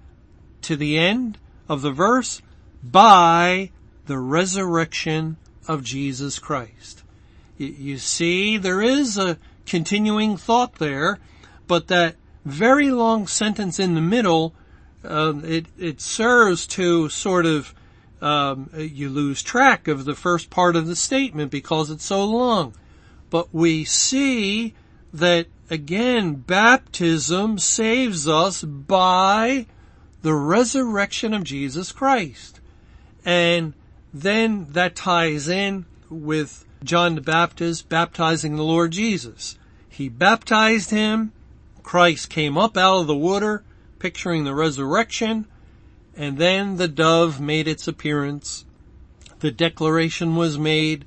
to 0.63 0.75
the 0.75 0.99
end 0.99 1.37
of 1.69 1.83
the 1.83 1.91
verse, 1.93 2.41
by 2.83 3.71
the 4.07 4.19
resurrection 4.19 5.37
of 5.69 5.85
Jesus 5.85 6.39
Christ. 6.39 7.03
You 7.59 7.99
see, 7.99 8.57
there 8.57 8.81
is 8.81 9.19
a 9.19 9.37
continuing 9.67 10.39
thought 10.39 10.77
there, 10.77 11.19
but 11.67 11.89
that 11.89 12.17
very 12.47 12.91
long 12.91 13.27
sentence 13.27 13.79
in 13.79 13.95
the 13.95 14.01
middle, 14.01 14.55
uh, 15.05 15.35
it, 15.45 15.67
it 15.79 16.01
serves 16.01 16.67
to 16.69 17.11
sort 17.11 17.45
of, 17.45 17.75
um, 18.23 18.71
you 18.75 19.11
lose 19.11 19.43
track 19.43 19.89
of 19.89 20.07
the 20.07 20.15
first 20.15 20.49
part 20.49 20.75
of 20.75 20.87
the 20.87 20.97
statement 20.97 21.51
because 21.51 21.91
it's 21.91 22.07
so 22.07 22.25
long. 22.25 22.75
But 23.31 23.55
we 23.55 23.85
see 23.85 24.75
that 25.13 25.47
again, 25.71 26.35
baptism 26.35 27.59
saves 27.59 28.29
us 28.29 28.63
by 28.63 29.67
the 30.23 30.35
resurrection 30.35 31.33
of 31.33 31.45
Jesus 31.45 31.93
Christ. 31.93 32.61
And 33.25 33.75
then 34.13 34.67
that 34.71 34.97
ties 34.97 35.49
in 35.49 35.87
with 36.11 36.67
John 36.83 37.15
the 37.15 37.21
Baptist 37.21 37.89
baptizing 37.89 38.57
the 38.57 38.65
Lord 38.65 38.91
Jesus. 38.91 39.57
He 39.89 40.09
baptized 40.09 40.91
him. 40.91 41.33
Christ 41.83 42.31
came 42.31 42.59
up 42.59 42.77
out 42.77 43.01
of 43.01 43.07
the 43.07 43.17
water, 43.17 43.63
picturing 43.99 44.45
the 44.45 44.55
resurrection. 44.55 45.47
And 46.17 46.39
then 46.39 46.77
the 46.77 46.89
dove 46.89 47.41
made 47.41 47.69
its 47.69 47.87
appearance. 47.87 48.65
The 49.39 49.51
declaration 49.51 50.37
was 50.37 50.59
made, 50.59 51.05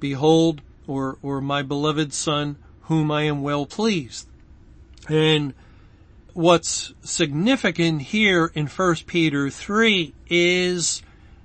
behold, 0.00 0.62
or, 0.90 1.18
or 1.22 1.40
my 1.40 1.62
beloved 1.62 2.12
son, 2.12 2.56
whom 2.82 3.12
I 3.12 3.22
am 3.22 3.42
well 3.42 3.64
pleased. 3.64 4.26
And 5.08 5.54
what's 6.34 6.92
significant 7.02 8.02
here 8.02 8.50
in 8.54 8.66
1 8.66 8.96
Peter 9.06 9.48
3 9.50 10.12
is 10.28 11.02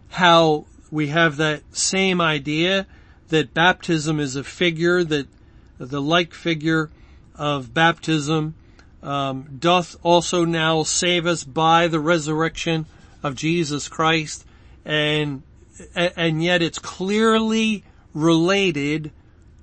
how 0.09 0.65
we 0.89 1.07
have 1.07 1.37
that 1.37 1.61
same 1.75 2.19
idea 2.19 2.87
that 3.29 3.53
baptism 3.53 4.19
is 4.19 4.35
a 4.35 4.43
figure 4.43 5.03
that 5.03 5.27
the 5.77 6.01
like 6.01 6.33
figure 6.33 6.89
of 7.35 7.71
baptism 7.71 8.55
um, 9.03 9.57
doth 9.59 9.95
also 10.01 10.43
now 10.43 10.81
save 10.81 11.27
us 11.27 11.43
by 11.43 11.87
the 11.87 11.99
resurrection 11.99 12.87
of 13.21 13.35
Jesus 13.35 13.89
Christ. 13.89 14.43
And 14.83 15.43
and 15.93 16.43
yet 16.43 16.61
it's 16.63 16.79
clearly 16.79 17.83
related 18.13 19.11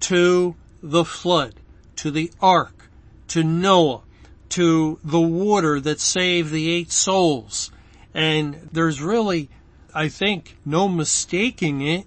to 0.03 0.55
the 0.83 1.05
flood, 1.05 1.55
to 1.97 2.11
the 2.11 2.31
ark, 2.41 2.91
to 3.29 3.43
Noah, 3.43 4.03
to 4.51 4.99
the 5.03 5.21
water 5.21 5.81
that 5.81 6.01
saved 6.01 6.51
the 6.53 6.71
eight 6.71 6.93
souls. 6.93 7.71
And 8.13 8.69
there's 8.73 9.01
really, 9.01 9.49
I 9.95 10.09
think, 10.09 10.57
no 10.65 10.89
mistaking 10.89 11.81
it 11.81 12.07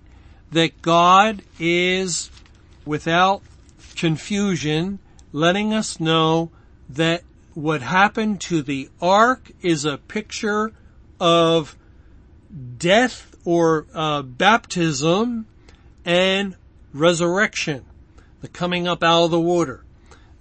that 0.52 0.82
God 0.82 1.42
is 1.60 2.30
without 2.86 3.42
confusion 3.96 5.00
letting 5.32 5.74
us 5.74 6.00
know 6.00 6.52
that 6.90 7.24
what 7.54 7.82
happened 7.82 8.42
to 8.42 8.62
the 8.62 8.90
ark 9.02 9.52
is 9.62 9.86
a 9.86 9.98
picture 9.98 10.74
of 11.20 11.75
death 12.78 13.36
or 13.46 13.86
uh, 13.94 14.22
baptism 14.22 15.46
and 16.04 16.56
resurrection, 16.96 17.86
the 18.42 18.48
coming 18.48 18.88
up 18.88 19.04
out 19.04 19.25
of 19.25 19.32
the 19.32 19.40
water, 19.40 19.84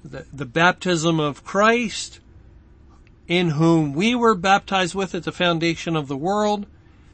the, 0.04 0.26
the 0.32 0.46
baptism 0.46 1.18
of 1.18 1.44
Christ, 1.44 2.20
in 3.26 3.50
whom 3.50 3.94
we 3.94 4.14
were 4.14 4.34
baptized 4.34 4.94
with 4.94 5.14
at 5.14 5.24
the 5.24 5.32
foundation 5.32 5.96
of 5.96 6.08
the 6.08 6.16
world, 6.16 6.66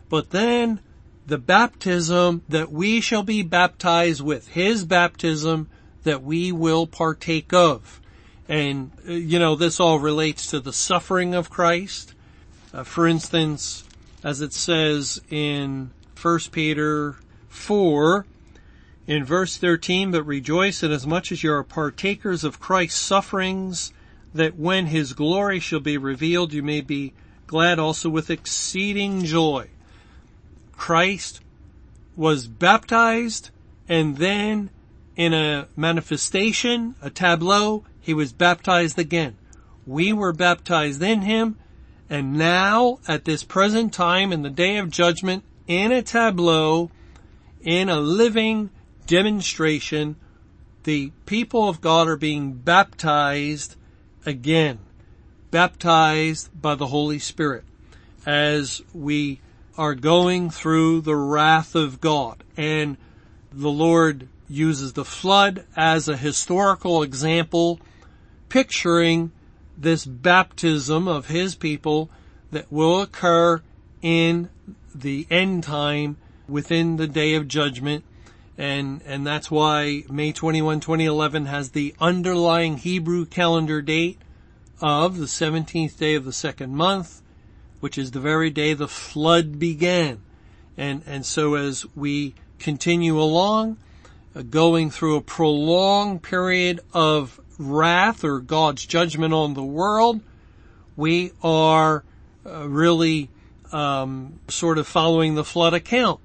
but 0.09 0.31
then 0.31 0.81
the 1.27 1.39
baptism 1.39 2.43
that 2.49 2.71
we 2.71 3.01
shall 3.01 3.23
be 3.23 3.43
baptized 3.43 4.21
with, 4.21 4.49
His 4.49 4.85
baptism 4.85 5.69
that 6.03 6.23
we 6.23 6.51
will 6.51 6.87
partake 6.87 7.53
of. 7.53 8.01
And, 8.49 8.91
uh, 9.09 9.13
you 9.13 9.39
know, 9.39 9.55
this 9.55 9.79
all 9.79 10.01
relates 10.01 10.51
to 10.51 10.61
the 10.61 10.73
suffering 10.73 11.35
of 11.35 11.51
Christ. 11.51 12.15
Uh, 12.75 12.83
for 12.83 13.07
instance, 13.07 13.85
as 14.25 14.41
it 14.41 14.53
says 14.53 15.21
in 15.31 15.93
1 16.21 16.39
Peter 16.51 17.17
4, 17.49 18.27
in 19.07 19.25
verse 19.25 19.57
13, 19.57 20.13
but 20.13 20.25
rejoice 20.25 20.83
inasmuch 20.83 21.33
as 21.33 21.43
you 21.43 21.53
are 21.53 21.65
partakers 21.65 22.45
of 22.45 22.61
Christ's 22.61 23.01
sufferings, 23.01 23.93
that 24.35 24.57
when 24.57 24.87
his 24.87 25.13
glory 25.13 25.59
shall 25.59 25.81
be 25.81 25.99
revealed, 25.99 26.53
you 26.53 26.63
may 26.63 26.81
be 26.81 27.13
glad 27.47 27.79
also 27.79 28.09
with 28.09 28.31
exceeding 28.31 29.25
joy. 29.25 29.69
Christ 30.73 31.41
was 32.17 32.47
baptized 32.47 33.51
and 33.89 34.19
then 34.19 34.71
in 35.17 35.35
a 35.35 35.67
manifestation, 35.77 36.95
a 37.03 37.11
tableau, 37.11 37.85
he 38.01 38.15
was 38.15 38.33
baptized 38.33 38.99
again. 38.99 39.37
We 39.87 40.13
were 40.13 40.33
baptized 40.33 41.03
in 41.03 41.23
him 41.23 41.57
and 42.09 42.35
now 42.35 42.99
at 43.09 43.25
this 43.25 43.43
present 43.43 43.93
time 43.93 44.33
in 44.33 44.43
the 44.43 44.51
day 44.51 44.77
of 44.77 44.91
judgment 44.91 45.45
in 45.67 45.93
a 45.93 46.03
tableau, 46.03 46.91
in 47.63 47.89
a 47.89 48.01
living 48.01 48.71
demonstration, 49.11 50.15
the 50.85 51.11
people 51.27 51.69
of 51.69 51.81
God 51.81 52.07
are 52.07 52.17
being 52.17 52.53
baptized 52.53 53.75
again, 54.25 54.79
baptized 55.51 56.49
by 56.55 56.77
the 56.77 56.87
Holy 56.87 57.19
Spirit 57.19 57.65
as 58.25 58.81
we 58.95 59.41
are 59.77 59.97
going 59.97 60.49
through 60.49 61.01
the 61.01 61.17
wrath 61.17 61.75
of 61.75 62.01
God. 62.01 62.45
And 62.57 62.97
the 63.51 63.69
Lord 63.69 64.29
uses 64.49 64.93
the 64.93 65.05
flood 65.05 65.67
as 65.77 66.07
a 66.07 66.17
historical 66.17 67.03
example, 67.03 67.81
picturing 68.49 69.33
this 69.77 70.07
baptism 70.07 71.09
of 71.09 71.27
His 71.27 71.57
people 71.57 72.11
that 72.53 72.71
will 72.71 73.01
occur 73.01 73.61
in 74.03 74.51
the 74.95 75.27
end 75.31 75.65
time 75.65 76.17
within 76.49 76.97
the 76.97 77.09
day 77.09 77.35
of 77.35 77.49
judgment. 77.49 78.05
And, 78.61 79.01
and 79.07 79.27
that's 79.27 79.51
why 79.51 80.05
May 80.11 80.33
21, 80.33 80.81
2011 80.81 81.47
has 81.47 81.71
the 81.71 81.95
underlying 81.99 82.77
Hebrew 82.77 83.25
calendar 83.25 83.81
date 83.81 84.19
of 84.83 85.17
the 85.17 85.25
17th 85.25 85.97
day 85.97 86.15
of 86.15 86.27
the 86.27 86.33
second 86.35 86.77
month, 86.77 87.23
which 87.81 87.97
is 87.97 88.11
the 88.11 88.21
very 88.21 88.51
day 88.51 88.75
the 88.75 88.87
flood 88.87 89.59
began. 89.59 90.21
And, 90.77 91.03
and 91.07 91.25
so 91.25 91.55
as 91.55 91.87
we 91.97 92.35
continue 92.59 93.19
along, 93.19 93.79
uh, 94.37 94.43
going 94.43 94.91
through 94.91 95.17
a 95.17 95.23
prolonged 95.23 96.23
period 96.23 96.81
of 96.93 97.41
wrath 97.59 98.25
or 98.25 98.41
God's 98.41 98.85
judgment 98.85 99.33
on 99.33 99.55
the 99.55 99.65
world, 99.65 100.21
we 100.97 101.33
are 101.43 102.05
uh, 102.45 102.69
really 102.69 103.31
um, 103.73 104.39
sort 104.49 104.77
of 104.77 104.87
following 104.87 105.35
the 105.35 105.45
flood 105.45 105.73
account 105.73 106.21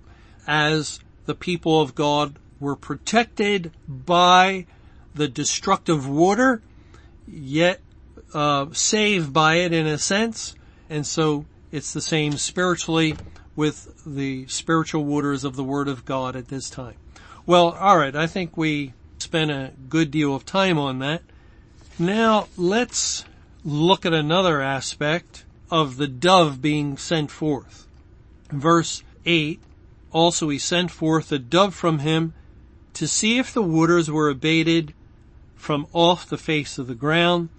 as 0.46 1.00
the 1.26 1.36
people 1.36 1.82
of 1.82 1.96
God 1.96 2.36
were 2.60 2.76
protected 2.76 3.72
by 3.88 4.66
the 5.14 5.28
destructive 5.28 6.08
water, 6.08 6.62
yet 7.28 7.80
uh, 8.34 8.68
saved 8.72 9.34
by 9.34 9.56
it 9.56 9.74
in 9.74 9.88
a 9.88 9.98
sense. 9.98 10.56
And 10.90 11.06
so 11.06 11.46
it's 11.72 11.94
the 11.94 12.02
same 12.02 12.38
spiritually 12.38 13.16
with 13.56 14.04
the 14.06 14.46
spiritual 14.48 15.06
waters 15.06 15.44
of 15.44 15.56
the 15.56 15.64
Word 15.64 15.88
of 15.88 16.06
God 16.06 16.36
at 16.36 16.50
this 16.50 16.70
time. 16.70 16.96
Well, 17.46 17.74
alright, 17.74 18.16
I 18.16 18.28
think 18.28 18.58
we 18.58 18.94
spent 19.20 19.52
a 19.52 19.72
good 19.90 20.12
deal 20.12 20.36
of 20.36 20.46
time 20.46 20.78
on 20.78 21.00
that. 21.00 21.22
Now 21.98 22.48
let's 22.58 23.24
look 23.64 24.06
at 24.06 24.14
another 24.14 24.62
aspect 24.62 25.46
of 25.72 25.98
the 25.98 26.08
dove 26.08 26.62
being 26.62 26.98
sent 26.98 27.32
forth. 27.32 27.88
Verse 28.50 29.04
8, 29.26 29.60
also 30.16 30.48
he 30.48 30.58
sent 30.58 30.90
forth 30.90 31.30
a 31.34 31.38
dove 31.38 31.76
from 31.76 32.00
him 32.00 32.34
to 32.94 33.06
see 33.06 33.38
if 33.38 33.54
the 33.54 33.62
waters 33.62 34.10
were 34.10 34.30
abated 34.30 34.94
from 35.56 35.86
off 35.92 36.26
the 36.26 36.38
face 36.38 36.78
of 36.78 36.88
the 36.88 36.96
ground. 36.96 37.50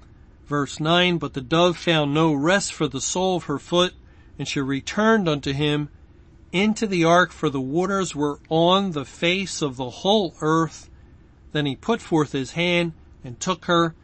Verse 0.47 0.81
9, 0.81 1.19
but 1.19 1.35
the 1.35 1.43
dove 1.43 1.77
found 1.77 2.15
no 2.15 2.33
rest 2.33 2.73
for 2.73 2.89
the 2.89 3.01
sole 3.01 3.37
of 3.37 3.45
her 3.45 3.59
foot, 3.59 3.93
and 4.39 4.49
she 4.49 4.59
returned 4.59 5.29
unto 5.29 5.53
him 5.53 5.91
into 6.51 6.87
the 6.87 7.05
ark, 7.05 7.31
for 7.31 7.51
the 7.51 7.61
waters 7.61 8.15
were 8.15 8.41
on 8.49 8.93
the 8.93 9.05
face 9.05 9.61
of 9.61 9.77
the 9.77 9.91
whole 9.91 10.35
earth. 10.41 10.89
Then 11.53 11.67
he 11.67 11.77
put 11.77 12.01
forth 12.01 12.33
his 12.33 12.53
hand 12.53 12.95
and 13.23 13.39
took 13.39 13.67
her 13.67 13.95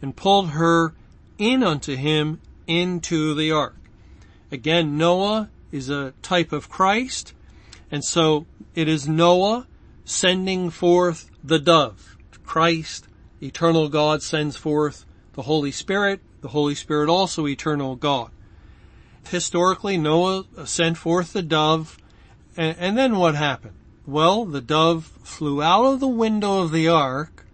and 0.00 0.16
pulled 0.16 0.50
her 0.50 0.94
in 1.36 1.62
unto 1.62 1.96
him 1.96 2.40
into 2.66 3.34
the 3.34 3.52
ark. 3.52 3.76
Again, 4.50 4.96
Noah 4.96 5.50
is 5.70 5.90
a 5.90 6.14
type 6.22 6.50
of 6.52 6.70
Christ, 6.70 7.34
and 7.90 8.04
so 8.04 8.46
it 8.74 8.88
is 8.88 9.08
Noah 9.08 9.66
sending 10.04 10.70
forth 10.70 11.30
the 11.42 11.58
dove. 11.58 12.16
Christ, 12.44 13.06
eternal 13.42 13.88
God, 13.88 14.22
sends 14.22 14.56
forth 14.56 15.04
the 15.34 15.42
Holy 15.42 15.70
Spirit, 15.70 16.20
the 16.40 16.48
Holy 16.48 16.74
Spirit 16.74 17.08
also 17.08 17.46
eternal 17.46 17.96
God. 17.96 18.30
Historically, 19.28 19.96
Noah 19.96 20.44
sent 20.64 20.96
forth 20.96 21.32
the 21.32 21.42
dove, 21.42 21.98
and, 22.56 22.76
and 22.78 22.98
then 22.98 23.16
what 23.16 23.34
happened? 23.34 23.74
Well, 24.06 24.44
the 24.44 24.60
dove 24.60 25.04
flew 25.22 25.62
out 25.62 25.84
of 25.84 26.00
the 26.00 26.08
window 26.08 26.62
of 26.62 26.72
the 26.72 26.88
ark 26.88 27.46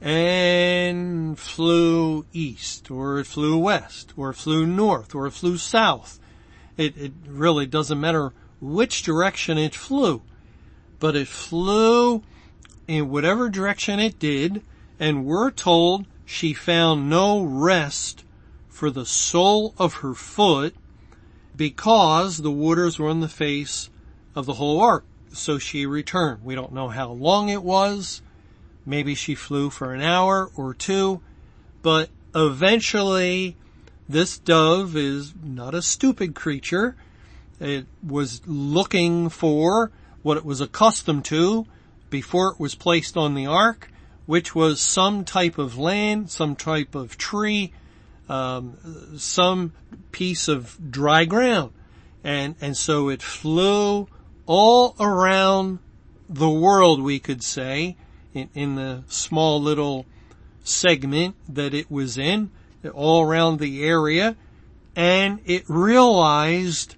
and 0.00 1.38
flew 1.38 2.24
east, 2.32 2.90
or 2.90 3.18
it 3.18 3.26
flew 3.26 3.58
west, 3.58 4.14
or 4.16 4.30
it 4.30 4.36
flew 4.36 4.66
north, 4.66 5.14
or 5.14 5.26
it 5.26 5.32
flew 5.32 5.58
south. 5.58 6.18
It, 6.76 6.96
it 6.96 7.12
really 7.26 7.66
doesn't 7.66 8.00
matter 8.00 8.32
which 8.60 9.02
direction 9.02 9.58
it 9.58 9.74
flew, 9.74 10.22
but 10.98 11.16
it 11.16 11.28
flew 11.28 12.22
in 12.86 13.10
whatever 13.10 13.48
direction 13.48 13.98
it 14.00 14.18
did, 14.18 14.62
and 14.98 15.24
we're 15.24 15.50
told 15.50 16.06
she 16.24 16.52
found 16.52 17.08
no 17.08 17.42
rest 17.42 18.24
for 18.68 18.90
the 18.90 19.06
sole 19.06 19.74
of 19.78 19.94
her 19.94 20.14
foot 20.14 20.74
because 21.56 22.38
the 22.38 22.50
waters 22.50 22.98
were 22.98 23.08
on 23.08 23.20
the 23.20 23.28
face 23.28 23.90
of 24.34 24.46
the 24.46 24.54
whole 24.54 24.80
ark. 24.80 25.04
So 25.32 25.58
she 25.58 25.86
returned. 25.86 26.44
We 26.44 26.54
don't 26.54 26.72
know 26.72 26.88
how 26.88 27.10
long 27.10 27.48
it 27.48 27.62
was. 27.62 28.22
Maybe 28.86 29.14
she 29.14 29.34
flew 29.34 29.70
for 29.70 29.92
an 29.92 30.00
hour 30.00 30.50
or 30.56 30.74
two, 30.74 31.20
but 31.82 32.10
eventually 32.34 33.56
this 34.08 34.38
dove 34.38 34.96
is 34.96 35.34
not 35.42 35.74
a 35.74 35.82
stupid 35.82 36.34
creature. 36.34 36.96
It 37.60 37.86
was 38.02 38.40
looking 38.46 39.28
for 39.28 39.90
what 40.22 40.36
it 40.36 40.44
was 40.44 40.60
accustomed 40.60 41.26
to 41.26 41.66
before 42.08 42.52
it 42.52 42.60
was 42.60 42.74
placed 42.74 43.16
on 43.16 43.34
the 43.34 43.46
ark, 43.46 43.90
which 44.26 44.54
was 44.54 44.80
some 44.80 45.24
type 45.24 45.58
of 45.58 45.78
land, 45.78 46.30
some 46.30 46.56
type 46.56 46.94
of 46.94 47.18
tree, 47.18 47.72
um, 48.28 49.16
some 49.16 49.72
piece 50.12 50.48
of 50.48 50.90
dry 50.90 51.24
ground. 51.24 51.72
And, 52.24 52.54
and 52.60 52.76
so 52.76 53.08
it 53.08 53.22
flew 53.22 54.08
all 54.46 54.94
around 54.98 55.78
the 56.28 56.50
world, 56.50 57.02
we 57.02 57.18
could 57.18 57.42
say, 57.42 57.96
in, 58.34 58.48
in 58.54 58.74
the 58.76 59.02
small 59.08 59.60
little 59.60 60.06
segment 60.64 61.34
that 61.48 61.74
it 61.74 61.90
was 61.90 62.16
in, 62.16 62.50
all 62.94 63.22
around 63.22 63.58
the 63.58 63.84
area, 63.84 64.36
and 64.94 65.40
it 65.44 65.64
realized 65.68 66.96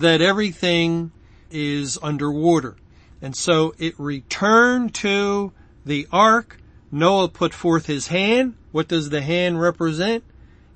that 0.00 0.20
everything 0.20 1.12
is 1.50 1.98
underwater. 2.02 2.76
And 3.22 3.36
so 3.36 3.74
it 3.78 3.94
returned 3.98 4.94
to 4.96 5.52
the 5.84 6.08
ark. 6.10 6.58
Noah 6.90 7.28
put 7.28 7.52
forth 7.52 7.86
his 7.86 8.08
hand. 8.08 8.56
What 8.72 8.88
does 8.88 9.10
the 9.10 9.20
hand 9.20 9.60
represent 9.60 10.24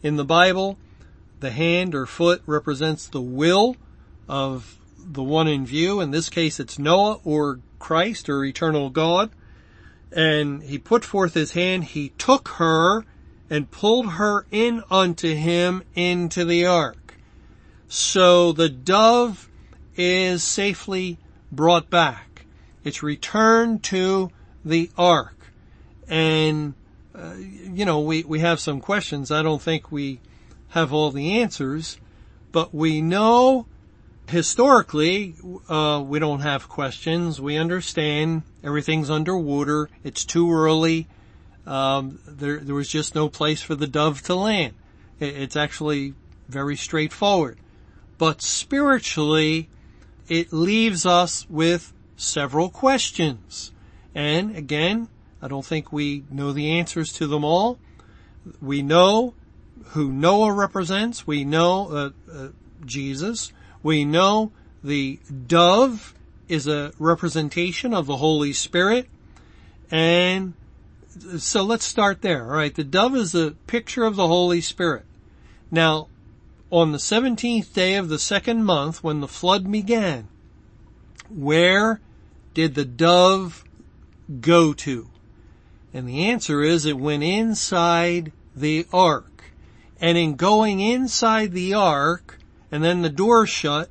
in 0.02 0.16
the 0.16 0.24
Bible? 0.24 0.78
The 1.40 1.50
hand 1.50 1.94
or 1.94 2.06
foot 2.06 2.42
represents 2.46 3.06
the 3.06 3.20
will 3.20 3.76
of 4.28 4.78
the 4.98 5.22
one 5.22 5.48
in 5.48 5.66
view. 5.66 6.00
In 6.00 6.10
this 6.10 6.28
case, 6.28 6.60
it's 6.60 6.78
Noah 6.78 7.18
or 7.24 7.60
Christ 7.78 8.28
or 8.28 8.44
eternal 8.44 8.90
God. 8.90 9.30
And 10.12 10.62
he 10.62 10.78
put 10.78 11.04
forth 11.04 11.34
his 11.34 11.52
hand. 11.52 11.84
He 11.84 12.10
took 12.18 12.48
her 12.56 13.04
and 13.50 13.70
pulled 13.70 14.12
her 14.12 14.46
in 14.50 14.82
unto 14.90 15.34
him 15.34 15.82
into 15.94 16.44
the 16.44 16.66
ark. 16.66 17.03
So 17.94 18.50
the 18.50 18.68
dove 18.68 19.48
is 19.94 20.42
safely 20.42 21.16
brought 21.52 21.90
back. 21.90 22.44
It's 22.82 23.04
returned 23.04 23.84
to 23.84 24.32
the 24.64 24.90
ark. 24.98 25.36
And, 26.08 26.74
uh, 27.14 27.34
you 27.36 27.84
know, 27.84 28.00
we, 28.00 28.24
we 28.24 28.40
have 28.40 28.58
some 28.58 28.80
questions. 28.80 29.30
I 29.30 29.42
don't 29.42 29.62
think 29.62 29.92
we 29.92 30.18
have 30.70 30.92
all 30.92 31.12
the 31.12 31.40
answers, 31.40 31.98
but 32.50 32.74
we 32.74 33.00
know 33.00 33.66
historically, 34.26 35.36
uh, 35.68 36.02
we 36.04 36.18
don't 36.18 36.40
have 36.40 36.68
questions. 36.68 37.40
We 37.40 37.56
understand 37.56 38.42
everything's 38.64 39.08
underwater. 39.08 39.88
It's 40.02 40.24
too 40.24 40.52
early. 40.52 41.06
Um, 41.64 42.18
there, 42.26 42.58
there 42.58 42.74
was 42.74 42.88
just 42.88 43.14
no 43.14 43.28
place 43.28 43.62
for 43.62 43.76
the 43.76 43.86
dove 43.86 44.20
to 44.22 44.34
land. 44.34 44.74
It, 45.20 45.36
it's 45.36 45.54
actually 45.54 46.14
very 46.48 46.74
straightforward. 46.74 47.60
But 48.18 48.42
spiritually, 48.42 49.68
it 50.28 50.52
leaves 50.52 51.04
us 51.04 51.46
with 51.50 51.92
several 52.16 52.68
questions. 52.68 53.72
And 54.14 54.56
again, 54.56 55.08
I 55.42 55.48
don't 55.48 55.64
think 55.64 55.92
we 55.92 56.24
know 56.30 56.52
the 56.52 56.70
answers 56.70 57.12
to 57.14 57.26
them 57.26 57.44
all. 57.44 57.78
We 58.60 58.82
know 58.82 59.34
who 59.88 60.12
Noah 60.12 60.52
represents. 60.52 61.26
We 61.26 61.44
know 61.44 61.88
uh, 61.90 62.10
uh, 62.32 62.48
Jesus. 62.86 63.52
We 63.82 64.04
know 64.04 64.52
the 64.82 65.18
dove 65.46 66.14
is 66.48 66.66
a 66.66 66.92
representation 66.98 67.94
of 67.94 68.06
the 68.06 68.16
Holy 68.16 68.52
Spirit. 68.52 69.08
And 69.90 70.54
so 71.38 71.62
let's 71.62 71.84
start 71.84 72.22
there. 72.22 72.44
All 72.44 72.56
right. 72.56 72.74
The 72.74 72.84
dove 72.84 73.16
is 73.16 73.34
a 73.34 73.52
picture 73.66 74.04
of 74.04 74.16
the 74.16 74.26
Holy 74.26 74.60
Spirit. 74.60 75.04
Now, 75.70 76.08
on 76.70 76.92
the 76.92 76.98
17th 76.98 77.72
day 77.72 77.94
of 77.94 78.08
the 78.08 78.18
second 78.18 78.64
month, 78.64 79.02
when 79.02 79.20
the 79.20 79.28
flood 79.28 79.70
began, 79.70 80.28
where 81.28 82.00
did 82.52 82.74
the 82.74 82.84
dove 82.84 83.64
go 84.40 84.72
to? 84.72 85.08
And 85.92 86.08
the 86.08 86.24
answer 86.26 86.62
is 86.62 86.84
it 86.84 86.98
went 86.98 87.22
inside 87.22 88.32
the 88.54 88.86
ark. 88.92 89.44
And 90.00 90.18
in 90.18 90.34
going 90.34 90.80
inside 90.80 91.52
the 91.52 91.74
ark, 91.74 92.38
and 92.70 92.82
then 92.82 93.02
the 93.02 93.08
door 93.08 93.46
shut. 93.46 93.88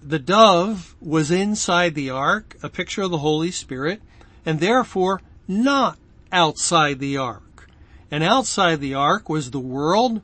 The 0.00 0.20
dove 0.20 0.94
was 1.00 1.32
inside 1.32 1.96
the 1.96 2.10
ark, 2.10 2.56
a 2.62 2.68
picture 2.68 3.02
of 3.02 3.10
the 3.10 3.18
Holy 3.18 3.50
Spirit, 3.50 4.00
and 4.46 4.60
therefore 4.60 5.20
not 5.48 5.98
outside 6.30 7.00
the 7.00 7.16
ark. 7.16 7.68
And 8.10 8.22
outside 8.22 8.80
the 8.80 8.94
ark 8.94 9.28
was 9.28 9.50
the 9.50 9.58
world. 9.58 10.22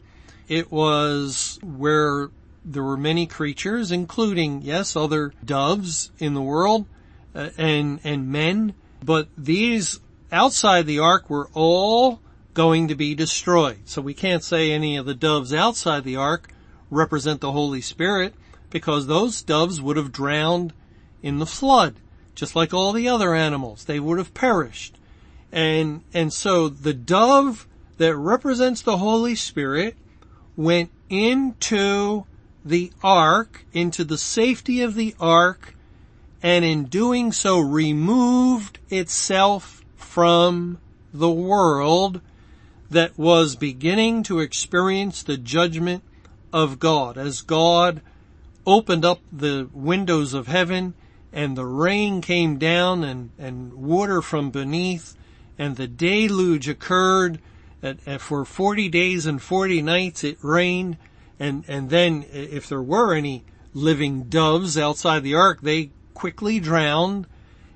It 0.48 0.70
was 0.70 1.58
where 1.62 2.30
there 2.64 2.82
were 2.82 2.96
many 2.96 3.26
creatures, 3.26 3.92
including, 3.92 4.62
yes, 4.62 4.96
other 4.96 5.32
doves 5.44 6.10
in 6.18 6.34
the 6.34 6.42
world, 6.42 6.86
uh, 7.34 7.50
and, 7.58 8.00
and 8.04 8.28
men. 8.28 8.74
But 9.02 9.28
these 9.36 10.00
outside 10.32 10.86
the 10.86 10.98
ark 10.98 11.28
were 11.28 11.48
all 11.52 12.20
going 12.54 12.88
to 12.88 12.94
be 12.94 13.14
destroyed. 13.14 13.80
So 13.84 14.00
we 14.00 14.14
can't 14.14 14.42
say 14.42 14.70
any 14.70 14.96
of 14.96 15.06
the 15.06 15.14
doves 15.14 15.52
outside 15.52 16.04
the 16.04 16.16
ark 16.16 16.50
represent 16.90 17.40
the 17.40 17.52
Holy 17.52 17.80
Spirit 17.80 18.34
because 18.70 19.06
those 19.06 19.42
doves 19.42 19.80
would 19.80 19.96
have 19.96 20.12
drowned 20.12 20.72
in 21.22 21.38
the 21.38 21.46
flood, 21.46 21.96
just 22.34 22.56
like 22.56 22.72
all 22.72 22.92
the 22.92 23.08
other 23.08 23.34
animals. 23.34 23.84
They 23.84 24.00
would 24.00 24.18
have 24.18 24.34
perished. 24.34 24.96
And, 25.52 26.02
and 26.12 26.32
so 26.32 26.68
the 26.68 26.94
dove 26.94 27.66
that 27.98 28.16
represents 28.16 28.82
the 28.82 28.98
Holy 28.98 29.34
Spirit 29.34 29.96
went 30.56 30.90
into 31.08 32.24
the 32.64 32.90
ark, 33.02 33.64
into 33.72 34.04
the 34.04 34.18
safety 34.18 34.80
of 34.80 34.94
the 34.94 35.14
ark, 35.20 35.74
and 36.42 36.64
in 36.64 36.84
doing 36.84 37.32
so 37.32 37.58
removed 37.58 38.78
itself 38.90 39.82
from 39.96 40.78
the 41.12 41.30
world 41.30 42.20
that 42.90 43.18
was 43.18 43.56
beginning 43.56 44.22
to 44.22 44.40
experience 44.40 45.22
the 45.22 45.36
judgment 45.36 46.02
of 46.52 46.78
God. 46.78 47.18
As 47.18 47.42
God 47.42 48.00
opened 48.66 49.04
up 49.04 49.20
the 49.32 49.68
windows 49.72 50.34
of 50.34 50.46
heaven 50.46 50.94
and 51.32 51.56
the 51.56 51.66
rain 51.66 52.20
came 52.20 52.58
down 52.58 53.02
and, 53.02 53.30
and 53.38 53.74
water 53.74 54.22
from 54.22 54.50
beneath 54.50 55.16
and 55.58 55.76
the 55.76 55.88
deluge 55.88 56.68
occurred 56.68 57.40
for 58.18 58.44
40 58.44 58.88
days 58.88 59.26
and 59.26 59.40
40 59.40 59.82
nights 59.82 60.24
it 60.24 60.38
rained 60.42 60.96
and, 61.38 61.64
and 61.68 61.90
then 61.90 62.24
if 62.32 62.68
there 62.68 62.82
were 62.82 63.14
any 63.14 63.44
living 63.72 64.24
doves 64.24 64.78
outside 64.78 65.22
the 65.22 65.34
ark, 65.34 65.60
they 65.62 65.90
quickly 66.14 66.60
drowned. 66.60 67.26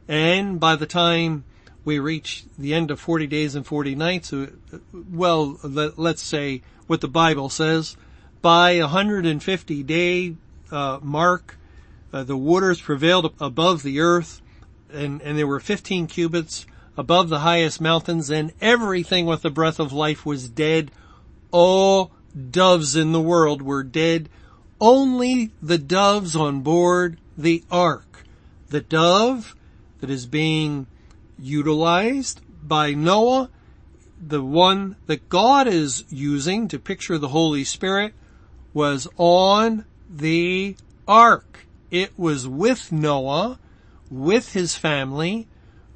And 0.06 0.60
by 0.60 0.76
the 0.76 0.86
time 0.86 1.44
we 1.84 1.98
reach 1.98 2.44
the 2.56 2.72
end 2.72 2.90
of 2.90 3.00
40 3.00 3.26
days 3.26 3.54
and 3.54 3.66
40 3.66 3.94
nights, 3.94 4.32
uh, 4.32 4.48
well, 4.92 5.58
let, 5.62 5.98
us 5.98 6.20
say 6.20 6.62
what 6.86 7.00
the 7.00 7.08
Bible 7.08 7.48
says, 7.48 7.96
by 8.40 8.78
150 8.78 9.82
day 9.82 10.36
uh, 10.70 10.98
mark, 11.02 11.58
uh, 12.12 12.22
the 12.22 12.36
waters 12.36 12.80
prevailed 12.80 13.34
above 13.40 13.82
the 13.82 14.00
earth, 14.00 14.40
and, 14.90 15.20
and 15.20 15.36
there 15.36 15.46
were 15.46 15.60
15 15.60 16.06
cubits 16.06 16.64
above 16.98 17.28
the 17.28 17.38
highest 17.38 17.80
mountains, 17.80 18.28
and 18.28 18.52
everything 18.60 19.24
with 19.24 19.42
the 19.42 19.50
breath 19.50 19.78
of 19.78 19.92
life 19.92 20.26
was 20.26 20.48
dead. 20.48 20.90
All 21.52 22.10
doves 22.50 22.96
in 22.96 23.12
the 23.12 23.20
world 23.20 23.62
were 23.62 23.84
dead. 23.84 24.28
Only 24.80 25.52
the 25.62 25.78
doves 25.78 26.34
on 26.34 26.60
board 26.60 27.18
the 27.38 27.62
ark. 27.70 28.24
The 28.68 28.80
dove 28.80 29.54
that 30.00 30.10
is 30.10 30.26
being 30.26 30.88
utilized 31.38 32.40
by 32.62 32.94
Noah, 32.94 33.48
the 34.20 34.42
one 34.42 34.96
that 35.06 35.28
God 35.28 35.68
is 35.68 36.04
using 36.10 36.66
to 36.66 36.80
picture 36.80 37.16
the 37.16 37.28
Holy 37.28 37.62
Spirit, 37.62 38.12
was 38.74 39.06
on 39.16 39.84
the 40.10 40.76
ark. 41.06 41.66
It 41.92 42.18
was 42.18 42.46
with 42.46 42.90
Noah, 42.90 43.58
with 44.10 44.52
his 44.52 44.74
family, 44.76 45.46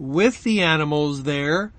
with 0.03 0.43
the 0.43 0.61
animals 0.61 1.23
there, 1.23 1.73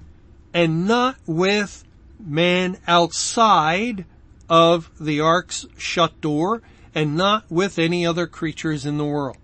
and 0.54 0.88
not 0.88 1.18
with 1.26 1.84
man 2.18 2.78
outside 2.88 4.06
of 4.50 4.90
the 4.98 5.20
ark's 5.20 5.66
shut 5.78 6.22
door, 6.22 6.62
and 6.96 7.18
not 7.18 7.44
with 7.52 7.78
any 7.78 8.06
other 8.06 8.26
creatures 8.26 8.86
in 8.86 8.98
the 8.98 9.04
world. 9.04 9.36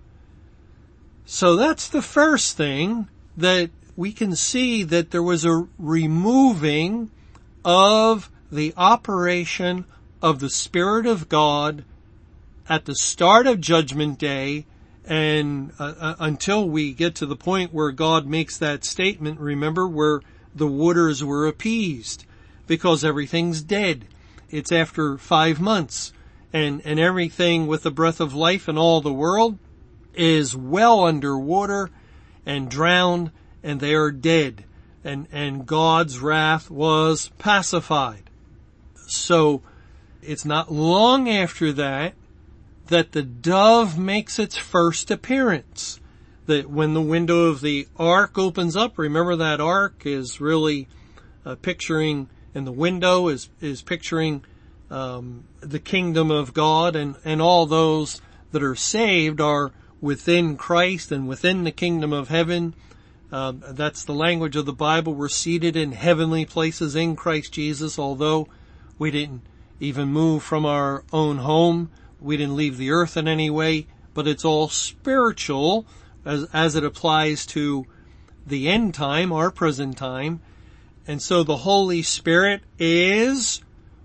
So 1.25 1.57
that's 1.57 1.89
the 1.89 2.01
first 2.01 2.55
thing 2.55 3.09
that 3.35 3.69
we 3.97 4.13
can 4.13 4.33
see 4.33 4.83
that 4.83 5.11
there 5.11 5.23
was 5.23 5.43
a 5.43 5.67
removing 5.77 7.11
of 7.65 8.31
the 8.49 8.73
operation 8.77 9.83
of 10.21 10.39
the 10.39 10.49
Spirit 10.49 11.05
of 11.05 11.27
God 11.27 11.83
at 12.69 12.85
the 12.85 12.95
start 12.95 13.45
of 13.45 13.59
Judgment 13.59 14.17
Day 14.17 14.65
and 15.09 15.73
uh, 15.79 15.93
uh, 15.99 16.15
until 16.19 16.69
we 16.69 16.93
get 16.93 17.15
to 17.15 17.25
the 17.25 17.35
point 17.35 17.73
where 17.73 17.91
God 17.91 18.27
makes 18.27 18.59
that 18.59 18.85
statement, 18.85 19.39
remember 19.39 19.87
where 19.87 20.21
the 20.53 20.67
waters 20.67 21.23
were 21.23 21.47
appeased 21.47 22.25
because 22.67 23.03
everything's 23.03 23.63
dead. 23.63 24.05
It's 24.51 24.71
after 24.71 25.17
five 25.17 25.59
months 25.59 26.13
and, 26.53 26.81
and 26.85 26.99
everything 26.99 27.65
with 27.65 27.81
the 27.83 27.91
breath 27.91 28.19
of 28.19 28.35
life 28.35 28.69
in 28.69 28.77
all 28.77 29.01
the 29.01 29.11
world 29.11 29.57
is 30.13 30.55
well 30.55 31.03
underwater 31.03 31.89
and 32.45 32.69
drowned 32.69 33.31
and 33.63 33.79
they 33.79 33.95
are 33.95 34.11
dead 34.11 34.63
and, 35.03 35.27
and 35.31 35.65
God's 35.65 36.19
wrath 36.19 36.69
was 36.69 37.31
pacified. 37.39 38.29
So 39.07 39.63
it's 40.21 40.45
not 40.45 40.71
long 40.71 41.27
after 41.27 41.73
that 41.73 42.13
that 42.89 43.13
the 43.13 43.23
dove 43.23 43.97
makes 43.97 44.37
its 44.37 44.57
first 44.57 45.09
appearance. 45.09 45.99
That 46.45 46.69
when 46.69 46.93
the 46.93 47.01
window 47.01 47.45
of 47.45 47.61
the 47.61 47.87
ark 47.97 48.37
opens 48.37 48.75
up, 48.75 48.97
remember 48.97 49.35
that 49.35 49.61
ark 49.61 50.01
is 50.05 50.41
really 50.41 50.87
uh, 51.45 51.55
picturing, 51.55 52.29
and 52.53 52.65
the 52.65 52.71
window 52.71 53.27
is 53.27 53.49
is 53.61 53.81
picturing 53.81 54.43
um, 54.89 55.45
the 55.61 55.79
kingdom 55.79 56.31
of 56.31 56.53
God, 56.53 56.95
and 56.95 57.15
and 57.23 57.41
all 57.41 57.65
those 57.65 58.21
that 58.51 58.63
are 58.63 58.75
saved 58.75 59.39
are 59.39 59.71
within 60.01 60.57
Christ 60.57 61.11
and 61.11 61.27
within 61.27 61.63
the 61.63 61.71
kingdom 61.71 62.11
of 62.13 62.29
heaven. 62.29 62.73
Um, 63.31 63.63
that's 63.69 64.03
the 64.03 64.13
language 64.13 64.55
of 64.55 64.65
the 64.65 64.73
Bible. 64.73 65.13
We're 65.13 65.29
seated 65.29 65.75
in 65.75 65.91
heavenly 65.91 66.45
places 66.45 66.95
in 66.95 67.15
Christ 67.15 67.53
Jesus, 67.53 67.99
although 67.99 68.47
we 68.97 69.11
didn't 69.11 69.43
even 69.79 70.09
move 70.09 70.41
from 70.41 70.65
our 70.65 71.03
own 71.13 71.37
home. 71.37 71.91
We 72.21 72.37
didn't 72.37 72.55
leave 72.55 72.77
the 72.77 72.91
earth 72.91 73.17
in 73.17 73.27
any 73.27 73.49
way, 73.49 73.87
but 74.13 74.27
it's 74.27 74.45
all 74.45 74.69
spiritual 74.69 75.85
as, 76.25 76.47
as 76.53 76.75
it 76.75 76.83
applies 76.83 77.45
to 77.47 77.85
the 78.45 78.67
end 78.67 78.93
time, 78.93 79.31
our 79.31 79.51
present 79.51 79.97
time. 79.97 80.41
And 81.07 81.21
so 81.21 81.43
the 81.43 81.57
Holy 81.57 82.01
Spirit 82.01 82.61
is 82.77 83.61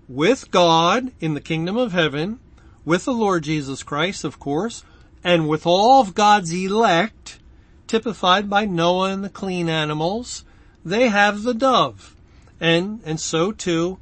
with 0.07 0.51
God 0.51 1.11
in 1.19 1.33
the 1.33 1.41
kingdom 1.41 1.77
of 1.77 1.91
heaven, 1.91 2.39
with 2.83 3.05
the 3.05 3.13
Lord 3.13 3.43
Jesus 3.43 3.83
Christ, 3.83 4.23
of 4.23 4.39
course, 4.39 4.83
and 5.23 5.47
with 5.47 5.65
all 5.65 6.01
of 6.01 6.13
God's 6.13 6.53
elect, 6.53 7.39
typified 7.87 8.49
by 8.49 8.65
Noah 8.65 9.11
and 9.11 9.23
the 9.23 9.29
clean 9.29 9.69
animals, 9.69 10.45
they 10.83 11.09
have 11.09 11.43
the 11.43 11.53
dove. 11.53 12.15
And, 12.59 13.01
and 13.03 13.19
so 13.19 13.51
too, 13.51 13.99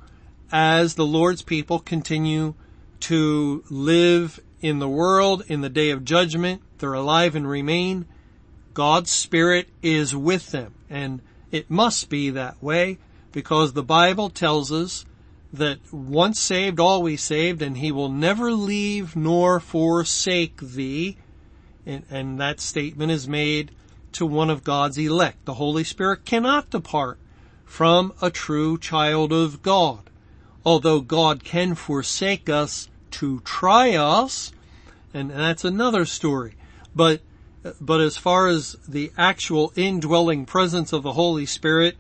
as 0.52 0.96
the 0.96 1.06
Lord's 1.06 1.42
people 1.42 1.80
continue 1.80 2.56
to 3.04 3.64
live 3.70 4.40
in 4.62 4.80
the 4.80 4.88
world 4.88 5.44
in 5.48 5.60
the 5.60 5.70
day 5.70 5.90
of 5.90 6.06
judgment, 6.06 6.62
they're 6.78 6.94
alive 6.94 7.36
and 7.36 7.48
remain, 7.48 8.06
God's 8.74 9.12
Spirit 9.12 9.68
is 9.82 10.16
with 10.16 10.52
them. 10.52 10.74
And 10.90 11.22
it 11.52 11.70
must 11.70 12.10
be 12.10 12.30
that 12.30 12.64
way 12.64 12.98
because 13.34 13.74
the 13.74 13.84
Bible 13.84 14.30
tells 14.30 14.72
us 14.72 15.06
that 15.52 15.80
once 15.92 16.40
saved, 16.40 16.80
always 16.80 17.22
saved, 17.22 17.62
and 17.62 17.78
he 17.78 17.92
will 17.92 18.10
never 18.10 18.54
leave 18.54 19.18
nor 19.18 19.60
forsake 19.60 20.58
thee. 20.62 21.18
And, 21.86 22.06
and, 22.10 22.40
that 22.40 22.62
statement 22.62 23.12
is 23.12 23.28
made 23.28 23.72
to 24.14 24.26
one 24.26 24.50
of 24.50 24.64
God's 24.64 24.98
elect. 24.98 25.44
The 25.44 25.56
Holy 25.56 25.84
Spirit 25.84 26.24
cannot 26.24 26.70
depart 26.70 27.20
from 27.66 28.14
a 28.22 28.32
true 28.32 28.78
child 28.78 29.34
of 29.34 29.62
God. 29.62 30.10
Although 30.66 31.02
God 31.02 31.44
can 31.44 31.76
forsake 31.76 32.48
us 32.48 32.88
to 33.14 33.40
try 33.42 33.96
us, 33.96 34.52
and 35.14 35.32
that's 35.32 35.66
another 35.66 36.06
story. 36.06 36.56
But, 36.96 37.22
but 37.80 38.02
as 38.02 38.18
far 38.18 38.48
as 38.48 38.76
the 38.88 39.12
actual 39.18 39.72
indwelling 39.76 40.46
presence 40.46 40.94
of 40.94 41.04
the 41.04 41.14
Holy 41.14 41.46
Spirit, 41.46 41.98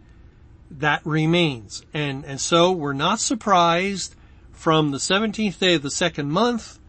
that 0.69 1.05
remains. 1.05 1.83
And, 1.93 2.25
and 2.25 2.39
so 2.41 2.71
we're 2.71 2.93
not 2.93 3.19
surprised 3.19 4.15
from 4.51 4.91
the 4.91 4.97
17th 4.97 5.59
day 5.59 5.75
of 5.75 5.81
the 5.81 5.91
second 5.91 6.31
month 6.31 6.79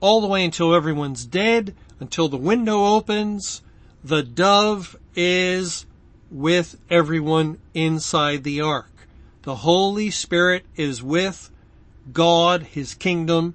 all 0.00 0.20
the 0.20 0.26
way 0.26 0.44
until 0.44 0.74
everyone's 0.74 1.24
dead, 1.24 1.74
until 2.00 2.28
the 2.28 2.36
window 2.36 2.84
opens, 2.84 3.62
the 4.02 4.22
dove 4.22 4.96
is 5.14 5.86
with 6.30 6.76
everyone 6.90 7.58
inside 7.72 8.42
the 8.42 8.60
ark. 8.60 8.90
The 9.42 9.56
Holy 9.56 10.10
Spirit 10.10 10.64
is 10.76 11.02
with 11.02 11.50
God, 12.12 12.62
His 12.62 12.94
kingdom, 12.94 13.54